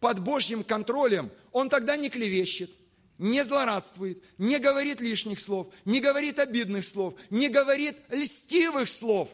под 0.00 0.20
Божьим 0.20 0.64
контролем, 0.64 1.30
он 1.52 1.68
тогда 1.68 1.96
не 1.96 2.08
клевещет, 2.08 2.70
не 3.18 3.44
злорадствует, 3.44 4.22
не 4.38 4.58
говорит 4.58 5.00
лишних 5.00 5.38
слов, 5.38 5.68
не 5.84 6.00
говорит 6.00 6.38
обидных 6.38 6.86
слов, 6.86 7.14
не 7.28 7.48
говорит 7.48 7.96
льстивых 8.08 8.88
слов. 8.88 9.28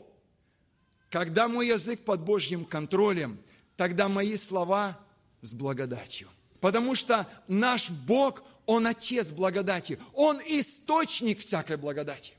Когда 1.11 1.49
мой 1.49 1.69
язык 1.69 2.05
под 2.05 2.21
Божьим 2.21 2.65
контролем, 2.65 3.39
тогда 3.77 4.09
мои 4.09 4.37
слова 4.37 4.99
с 5.43 5.53
благодатью. 5.53 6.29
Потому 6.61 6.95
что 6.95 7.27
наш 7.49 7.91
Бог, 7.91 8.43
Он 8.67 8.87
Отец 8.87 9.31
благодати. 9.31 9.99
Он 10.15 10.41
источник 10.45 11.39
всякой 11.39 11.77
благодати. 11.77 12.33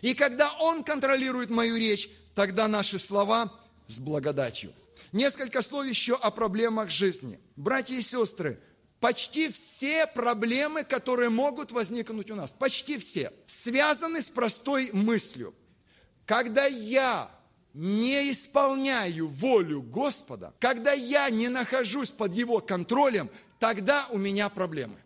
И 0.00 0.14
когда 0.14 0.52
Он 0.54 0.82
контролирует 0.82 1.50
мою 1.50 1.76
речь, 1.76 2.08
тогда 2.34 2.68
наши 2.68 2.98
слова 2.98 3.52
с 3.86 4.00
благодатью. 4.00 4.72
Несколько 5.12 5.62
слов 5.62 5.86
еще 5.86 6.14
о 6.14 6.30
проблемах 6.30 6.90
жизни. 6.90 7.38
Братья 7.56 7.94
и 7.94 8.02
сестры, 8.02 8.60
почти 9.00 9.50
все 9.50 10.06
проблемы, 10.06 10.84
которые 10.84 11.28
могут 11.28 11.72
возникнуть 11.72 12.30
у 12.30 12.34
нас, 12.34 12.52
почти 12.52 12.98
все, 12.98 13.32
связаны 13.46 14.22
с 14.22 14.26
простой 14.26 14.90
мыслью. 14.92 15.54
Когда 16.24 16.66
я 16.66 17.30
не 17.76 18.30
исполняю 18.30 19.28
волю 19.28 19.82
Господа, 19.82 20.54
когда 20.60 20.92
я 20.92 21.28
не 21.28 21.48
нахожусь 21.48 22.10
под 22.10 22.32
Его 22.32 22.60
контролем, 22.60 23.28
тогда 23.58 24.06
у 24.10 24.16
меня 24.16 24.48
проблемы. 24.48 24.96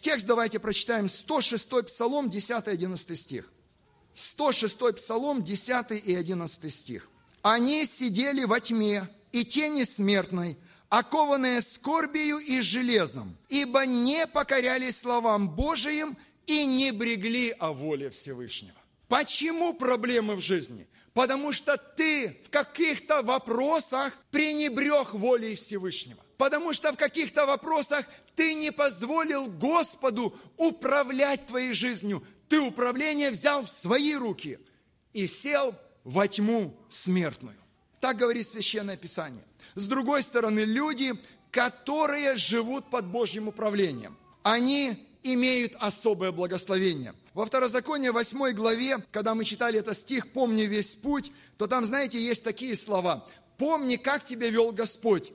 Текст 0.00 0.26
давайте 0.26 0.58
прочитаем. 0.58 1.08
106 1.08 1.86
Псалом, 1.86 2.28
10-11 2.28 3.14
стих. 3.14 3.52
106 4.12 4.96
Псалом, 4.96 5.44
10 5.44 6.04
и 6.04 6.16
11 6.16 6.74
стих. 6.74 7.08
«Они 7.42 7.84
сидели 7.84 8.42
во 8.42 8.58
тьме 8.58 9.08
и 9.30 9.44
тени 9.44 9.84
смертной, 9.84 10.58
окованные 10.88 11.60
скорбию 11.60 12.38
и 12.38 12.60
железом, 12.60 13.36
ибо 13.48 13.86
не 13.86 14.26
покорялись 14.26 14.98
словам 14.98 15.48
Божиим 15.48 16.16
и 16.46 16.66
не 16.66 16.90
брегли 16.90 17.50
о 17.50 17.72
воле 17.72 18.10
Всевышнего». 18.10 18.85
Почему 19.08 19.72
проблемы 19.72 20.34
в 20.34 20.40
жизни? 20.40 20.88
Потому 21.14 21.52
что 21.52 21.76
ты 21.76 22.40
в 22.44 22.50
каких-то 22.50 23.22
вопросах 23.22 24.12
пренебрег 24.30 25.14
волей 25.14 25.54
Всевышнего. 25.54 26.18
Потому 26.36 26.72
что 26.72 26.92
в 26.92 26.96
каких-то 26.96 27.46
вопросах 27.46 28.04
ты 28.34 28.54
не 28.54 28.72
позволил 28.72 29.46
Господу 29.46 30.36
управлять 30.56 31.46
твоей 31.46 31.72
жизнью. 31.72 32.22
Ты 32.48 32.60
управление 32.60 33.30
взял 33.30 33.64
в 33.64 33.70
свои 33.70 34.14
руки 34.14 34.58
и 35.12 35.26
сел 35.26 35.74
во 36.04 36.28
тьму 36.28 36.76
смертную. 36.90 37.56
Так 38.00 38.18
говорит 38.18 38.46
Священное 38.46 38.96
Писание. 38.96 39.42
С 39.76 39.86
другой 39.88 40.22
стороны, 40.22 40.60
люди, 40.60 41.14
которые 41.50 42.36
живут 42.36 42.90
под 42.90 43.06
Божьим 43.06 43.48
управлением, 43.48 44.18
они 44.42 45.08
имеют 45.22 45.74
особое 45.78 46.32
благословение– 46.32 47.14
во 47.36 47.44
Второзаконии 47.44 48.08
8 48.08 48.52
главе, 48.52 48.96
когда 49.10 49.34
мы 49.34 49.44
читали 49.44 49.78
этот 49.78 49.98
стих 49.98 50.32
«Помни 50.32 50.62
весь 50.62 50.94
путь», 50.94 51.30
то 51.58 51.66
там, 51.66 51.84
знаете, 51.84 52.18
есть 52.18 52.42
такие 52.42 52.74
слова. 52.74 53.28
«Помни, 53.58 53.96
как 53.96 54.24
тебя 54.24 54.48
вел 54.48 54.72
Господь. 54.72 55.32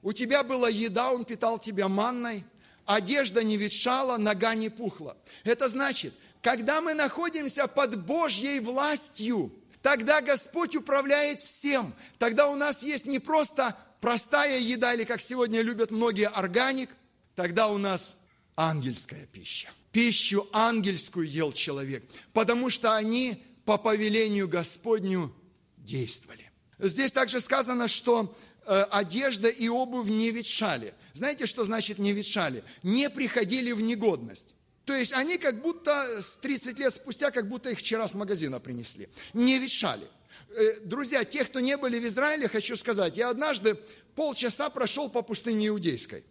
У 0.00 0.12
тебя 0.12 0.44
была 0.44 0.68
еда, 0.68 1.10
Он 1.10 1.24
питал 1.24 1.58
тебя 1.58 1.88
манной, 1.88 2.44
одежда 2.86 3.42
не 3.42 3.56
ветшала, 3.56 4.16
нога 4.16 4.54
не 4.54 4.68
пухла». 4.68 5.16
Это 5.42 5.66
значит, 5.66 6.14
когда 6.40 6.80
мы 6.80 6.94
находимся 6.94 7.66
под 7.66 8.00
Божьей 8.00 8.60
властью, 8.60 9.52
тогда 9.82 10.20
Господь 10.20 10.76
управляет 10.76 11.40
всем. 11.40 11.94
Тогда 12.18 12.46
у 12.46 12.54
нас 12.54 12.84
есть 12.84 13.06
не 13.06 13.18
просто 13.18 13.76
простая 14.00 14.60
еда, 14.60 14.94
или 14.94 15.02
как 15.02 15.20
сегодня 15.20 15.62
любят 15.62 15.90
многие, 15.90 16.28
органик, 16.28 16.90
тогда 17.34 17.66
у 17.66 17.76
нас 17.76 18.18
ангельская 18.54 19.26
пища 19.26 19.68
пищу 19.92 20.48
ангельскую 20.52 21.28
ел 21.28 21.52
человек, 21.52 22.04
потому 22.32 22.70
что 22.70 22.96
они 22.96 23.42
по 23.64 23.78
повелению 23.78 24.48
Господню 24.48 25.34
действовали. 25.76 26.50
Здесь 26.78 27.12
также 27.12 27.40
сказано, 27.40 27.88
что 27.88 28.34
э, 28.66 28.82
одежда 28.90 29.48
и 29.48 29.68
обувь 29.68 30.08
не 30.08 30.30
ветшали. 30.30 30.94
Знаете, 31.12 31.46
что 31.46 31.64
значит 31.64 31.98
не 31.98 32.12
ветшали? 32.12 32.64
Не 32.82 33.10
приходили 33.10 33.72
в 33.72 33.80
негодность. 33.80 34.54
То 34.84 34.94
есть 34.94 35.12
они 35.12 35.36
как 35.36 35.60
будто 35.60 36.20
с 36.22 36.38
30 36.38 36.78
лет 36.78 36.92
спустя, 36.94 37.30
как 37.30 37.48
будто 37.48 37.70
их 37.70 37.78
вчера 37.78 38.08
с 38.08 38.14
магазина 38.14 38.60
принесли. 38.60 39.08
Не 39.34 39.58
ветшали. 39.58 40.06
Э, 40.50 40.80
друзья, 40.82 41.22
те, 41.24 41.44
кто 41.44 41.60
не 41.60 41.76
были 41.76 41.98
в 41.98 42.06
Израиле, 42.06 42.48
хочу 42.48 42.76
сказать, 42.76 43.16
я 43.16 43.30
однажды 43.30 43.76
полчаса 44.14 44.70
прошел 44.70 45.08
по 45.10 45.22
пустыне 45.22 45.68
Иудейской. 45.68 46.24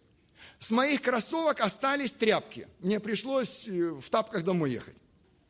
С 0.60 0.70
моих 0.70 1.00
кроссовок 1.00 1.60
остались 1.60 2.12
тряпки. 2.12 2.68
Мне 2.80 3.00
пришлось 3.00 3.66
э, 3.66 3.90
в 3.90 4.08
тапках 4.10 4.44
домой 4.44 4.72
ехать. 4.72 4.94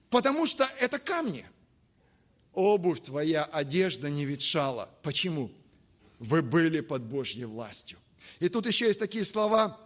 Потому 0.08 0.46
что 0.46 0.64
это 0.78 1.00
камни. 1.00 1.44
Обувь 2.54 3.02
твоя, 3.02 3.44
одежда 3.44 4.08
не 4.08 4.24
ветшала. 4.24 4.88
Почему? 5.02 5.50
Вы 6.20 6.42
были 6.42 6.80
под 6.80 7.02
Божьей 7.02 7.44
властью. 7.44 7.98
И 8.38 8.48
тут 8.48 8.66
еще 8.66 8.86
есть 8.86 9.00
такие 9.00 9.24
слова, 9.24 9.80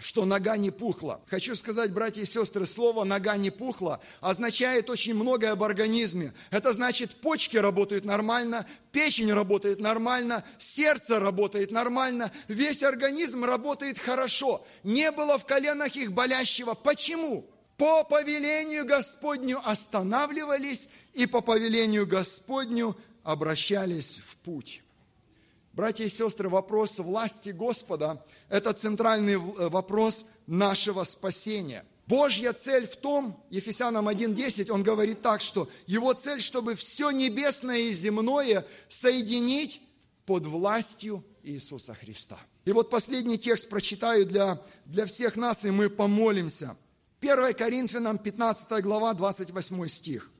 что 0.00 0.24
нога 0.24 0.56
не 0.56 0.70
пухла. 0.70 1.20
Хочу 1.26 1.54
сказать, 1.54 1.92
братья 1.92 2.22
и 2.22 2.26
сестры, 2.26 2.66
слово 2.66 3.04
«нога 3.04 3.36
не 3.36 3.50
пухла» 3.50 4.00
означает 4.20 4.90
очень 4.90 5.14
многое 5.14 5.52
об 5.52 5.62
организме. 5.62 6.32
Это 6.50 6.72
значит, 6.72 7.14
почки 7.16 7.56
работают 7.56 8.04
нормально, 8.04 8.66
печень 8.92 9.32
работает 9.32 9.80
нормально, 9.80 10.44
сердце 10.58 11.20
работает 11.20 11.70
нормально, 11.70 12.32
весь 12.48 12.82
организм 12.82 13.44
работает 13.44 13.98
хорошо. 13.98 14.64
Не 14.82 15.12
было 15.12 15.38
в 15.38 15.46
коленах 15.46 15.94
их 15.96 16.12
болящего. 16.12 16.74
Почему? 16.74 17.46
По 17.76 18.04
повелению 18.04 18.84
Господню 18.84 19.60
останавливались 19.64 20.88
и 21.12 21.26
по 21.26 21.40
повелению 21.40 22.06
Господню 22.06 22.96
обращались 23.24 24.20
в 24.24 24.36
путь. 24.36 24.83
Братья 25.74 26.04
и 26.04 26.08
сестры, 26.08 26.48
вопрос 26.48 27.00
власти 27.00 27.48
Господа– 27.48 28.24
это 28.48 28.72
центральный 28.72 29.34
э, 29.34 29.68
вопрос 29.68 30.24
нашего 30.46 31.02
спасения. 31.02 31.84
Божья 32.06 32.52
цель 32.52 32.86
в 32.86 32.96
том, 32.96 33.42
Ефесянам 33.50 34.08
1.10, 34.08 34.70
он 34.70 34.84
говорит 34.84 35.20
так, 35.20 35.40
что 35.40 35.68
его 35.86 36.12
цель, 36.12 36.40
чтобы 36.40 36.76
все 36.76 37.10
небесное 37.10 37.78
и 37.78 37.92
земное 37.92 38.64
соединить 38.88 39.80
под 40.26 40.46
властью 40.46 41.24
Иисуса 41.42 41.94
Христа. 41.94 42.38
И 42.64 42.70
вот 42.70 42.88
последний 42.88 43.36
текст 43.36 43.68
прочитаю 43.68 44.26
для, 44.26 44.62
для 44.84 45.06
всех 45.06 45.34
нас, 45.34 45.64
и 45.64 45.72
мы 45.72 45.90
помолимся. 45.90 46.76
1 47.20 47.52
Коринфянам 47.54 48.18
15 48.18 48.80
глава, 48.80 49.12
28 49.12 49.88
стих. 49.88 50.30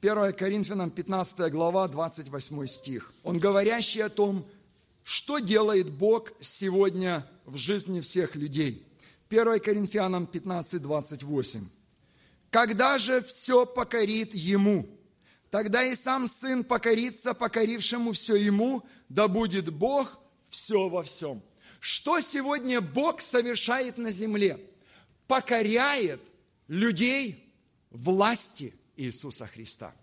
1 0.00 0.32
Коринфянам 0.32 0.90
15 0.90 1.52
глава, 1.52 1.86
28 1.86 2.66
стих. 2.66 3.12
Он 3.22 3.38
говорящий 3.38 4.02
о 4.02 4.08
том, 4.08 4.44
что 5.04 5.38
делает 5.38 5.90
Бог 5.90 6.32
сегодня 6.40 7.26
в 7.44 7.56
жизни 7.56 8.00
всех 8.00 8.36
людей? 8.36 8.86
1 9.28 9.60
Коринфянам 9.60 10.26
15, 10.26 10.80
28. 10.82 11.68
«Когда 12.50 12.98
же 12.98 13.22
все 13.22 13.64
покорит 13.64 14.34
Ему, 14.34 14.86
Тогда 15.52 15.84
и 15.84 15.94
сам 15.94 16.28
Сын 16.28 16.64
покорится 16.64 17.34
покорившему 17.34 18.12
все 18.12 18.36
Ему, 18.36 18.82
да 19.10 19.28
будет 19.28 19.70
Бог 19.70 20.18
все 20.48 20.88
во 20.88 21.02
всем. 21.02 21.42
Что 21.78 22.20
сегодня 22.20 22.80
Бог 22.80 23.20
совершает 23.20 23.98
на 23.98 24.10
земле? 24.10 24.58
Покоряет 25.26 26.22
людей 26.68 27.52
власти 27.90 28.74
Иисуса 28.96 29.46
Христа. 29.46 29.94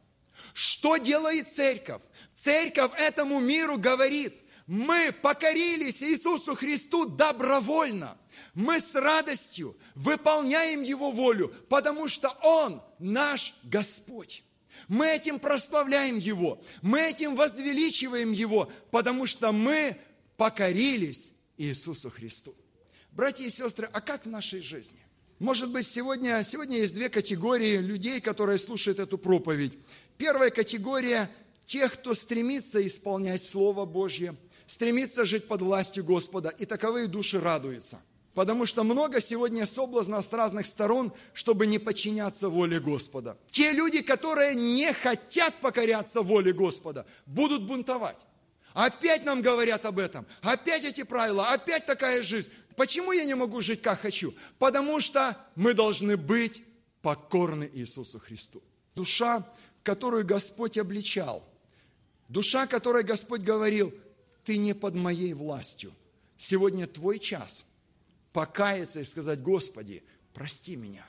Что 0.54 0.97
делает 0.97 1.52
церковь? 1.52 2.04
Церковь 2.36 2.91
этому 2.95 3.39
миру 3.39 3.80
говорит, 3.80 4.36
мы 4.70 5.11
покорились 5.24 6.03
Иисусу 6.03 6.53
Христу 6.53 7.05
добровольно. 7.05 8.15
Мы 8.53 8.80
с 8.80 8.93
радостью 8.93 9.76
выполняем 9.95 10.84
Его 10.84 11.09
волю, 11.09 11.51
потому 11.70 12.07
что 12.07 12.30
Он 12.43 12.80
наш 12.99 13.55
Господь. 13.63 14.43
Мы 14.88 15.07
этим 15.07 15.39
прославляем 15.39 16.20
Его, 16.20 16.61
мы 16.84 17.01
этим 17.01 17.36
возвеличиваем 17.36 18.32
Его, 18.32 18.72
потому 18.91 19.26
что 19.26 19.51
мы 19.51 19.97
покорились 20.38 21.34
Иисусу 21.57 22.11
Христу. 22.11 22.53
Братья 23.11 23.45
и 23.45 23.49
сестры, 23.49 23.89
а 23.91 24.01
как 24.01 24.28
в 24.28 24.30
нашей 24.30 24.59
жизни? 24.59 24.99
Может 25.39 25.72
быть, 25.72 25.88
сегодня, 25.88 26.43
сегодня 26.43 26.78
есть 26.78 26.93
две 26.93 27.09
категории 27.09 27.78
людей, 27.78 28.22
которые 28.22 28.59
слушают 28.59 28.99
эту 28.99 29.17
проповедь. 29.17 29.74
Первая 30.20 30.51
категория– 30.51 31.32
тех, 31.70 31.93
кто 31.93 32.15
стремится 32.15 32.86
исполнять 32.86 33.43
Слово 33.43 33.86
Божье, 33.86 34.36
стремится 34.70 35.26
жить 35.26 35.47
под 35.47 35.63
властью 35.63 36.03
Господа, 36.03 36.49
и 36.49 36.65
таковые 36.65 37.07
души 37.07 37.41
радуются. 37.41 37.99
Потому 38.36 38.67
что 38.67 38.84
много 38.84 39.20
сегодня 39.20 39.65
соблазнов 39.65 40.24
с 40.24 40.32
разных 40.32 40.67
сторон, 40.67 41.11
чтобы 41.34 41.65
не 41.65 41.80
подчиняться 41.80 42.49
воле 42.49 42.80
Господа. 42.80 43.36
Те 43.49 43.72
люди, 43.72 44.03
которые 44.03 44.53
не 44.53 44.93
хотят 44.93 45.55
покоряться 45.59 46.22
воле 46.22 46.53
Господа, 46.53 47.07
будут 47.26 47.63
бунтовать. 47.63 48.17
Опять 48.76 49.26
нам 49.26 49.41
говорят 49.41 49.86
об 49.86 49.97
этом. 49.97 50.28
Опять 50.41 50.86
эти 50.86 51.01
правила, 51.01 51.49
опять 51.49 51.88
такая 51.88 52.22
жизнь. 52.22 52.51
Почему 52.76 53.11
я 53.11 53.26
не 53.26 53.34
могу 53.34 53.61
жить, 53.61 53.82
как 53.82 54.01
хочу? 54.01 54.36
Потому 54.59 55.01
что 55.01 55.36
мы 55.55 55.74
должны 55.74 56.15
быть 56.15 56.61
покорны 57.01 57.67
Иисусу 57.74 58.20
Христу. 58.20 58.61
Душа, 58.93 59.43
которую 59.82 60.28
Господь 60.28 60.78
обличал. 60.78 61.43
Душа, 62.28 62.67
которой 62.67 63.03
Господь 63.03 63.41
говорил, 63.41 63.91
ты 64.50 64.58
не 64.58 64.74
под 64.74 64.95
моей 64.95 65.34
властью. 65.34 65.93
Сегодня 66.36 66.88
твой 66.88 67.20
час 67.20 67.68
покаяться 68.34 69.00
и 69.00 69.04
сказать, 69.04 69.43
Господи, 69.43 70.02
прости 70.34 70.76
меня. 70.76 71.06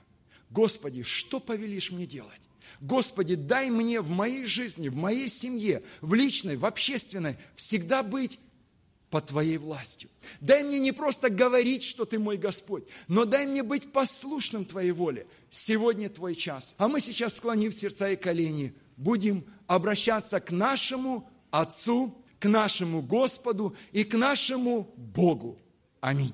Господи, 0.51 1.03
что 1.03 1.41
повелишь 1.41 1.91
мне 1.91 2.05
делать? 2.05 2.43
Господи, 2.83 3.37
дай 3.37 3.71
мне 3.71 4.03
в 4.03 4.11
моей 4.11 4.45
жизни, 4.45 4.91
в 4.91 4.95
моей 4.95 5.27
семье, 5.27 5.83
в 6.03 6.13
личной, 6.13 6.57
в 6.57 6.67
общественной 6.67 7.39
всегда 7.57 8.03
быть 8.03 8.39
под 9.09 9.29
Твоей 9.29 9.57
властью. 9.57 10.11
Дай 10.43 10.63
мне 10.63 10.79
не 10.79 10.93
просто 10.93 11.31
говорить, 11.31 11.83
что 11.83 12.05
Ты 12.05 12.19
мой 12.19 12.37
Господь, 12.37 12.85
но 13.09 13.25
дай 13.25 13.47
мне 13.47 13.63
быть 13.63 13.91
послушным 13.91 14.67
Твоей 14.67 14.93
воле. 14.93 15.27
Сегодня 15.49 16.11
Твой 16.11 16.35
час. 16.35 16.75
А 16.77 16.89
мы 16.89 17.01
сейчас, 17.01 17.37
склонив 17.37 17.75
сердца 17.75 18.11
и 18.11 18.17
колени, 18.17 18.75
будем 18.99 19.47
обращаться 19.67 20.41
к 20.41 20.51
нашему 20.51 21.27
Отцу, 21.51 22.20
к 22.41 22.49
нашему 22.49 23.03
Господу 23.03 23.77
и 23.93 24.03
к 24.03 24.17
нашему 24.17 24.93
Богу. 24.97 25.59
Аминь. 26.01 26.33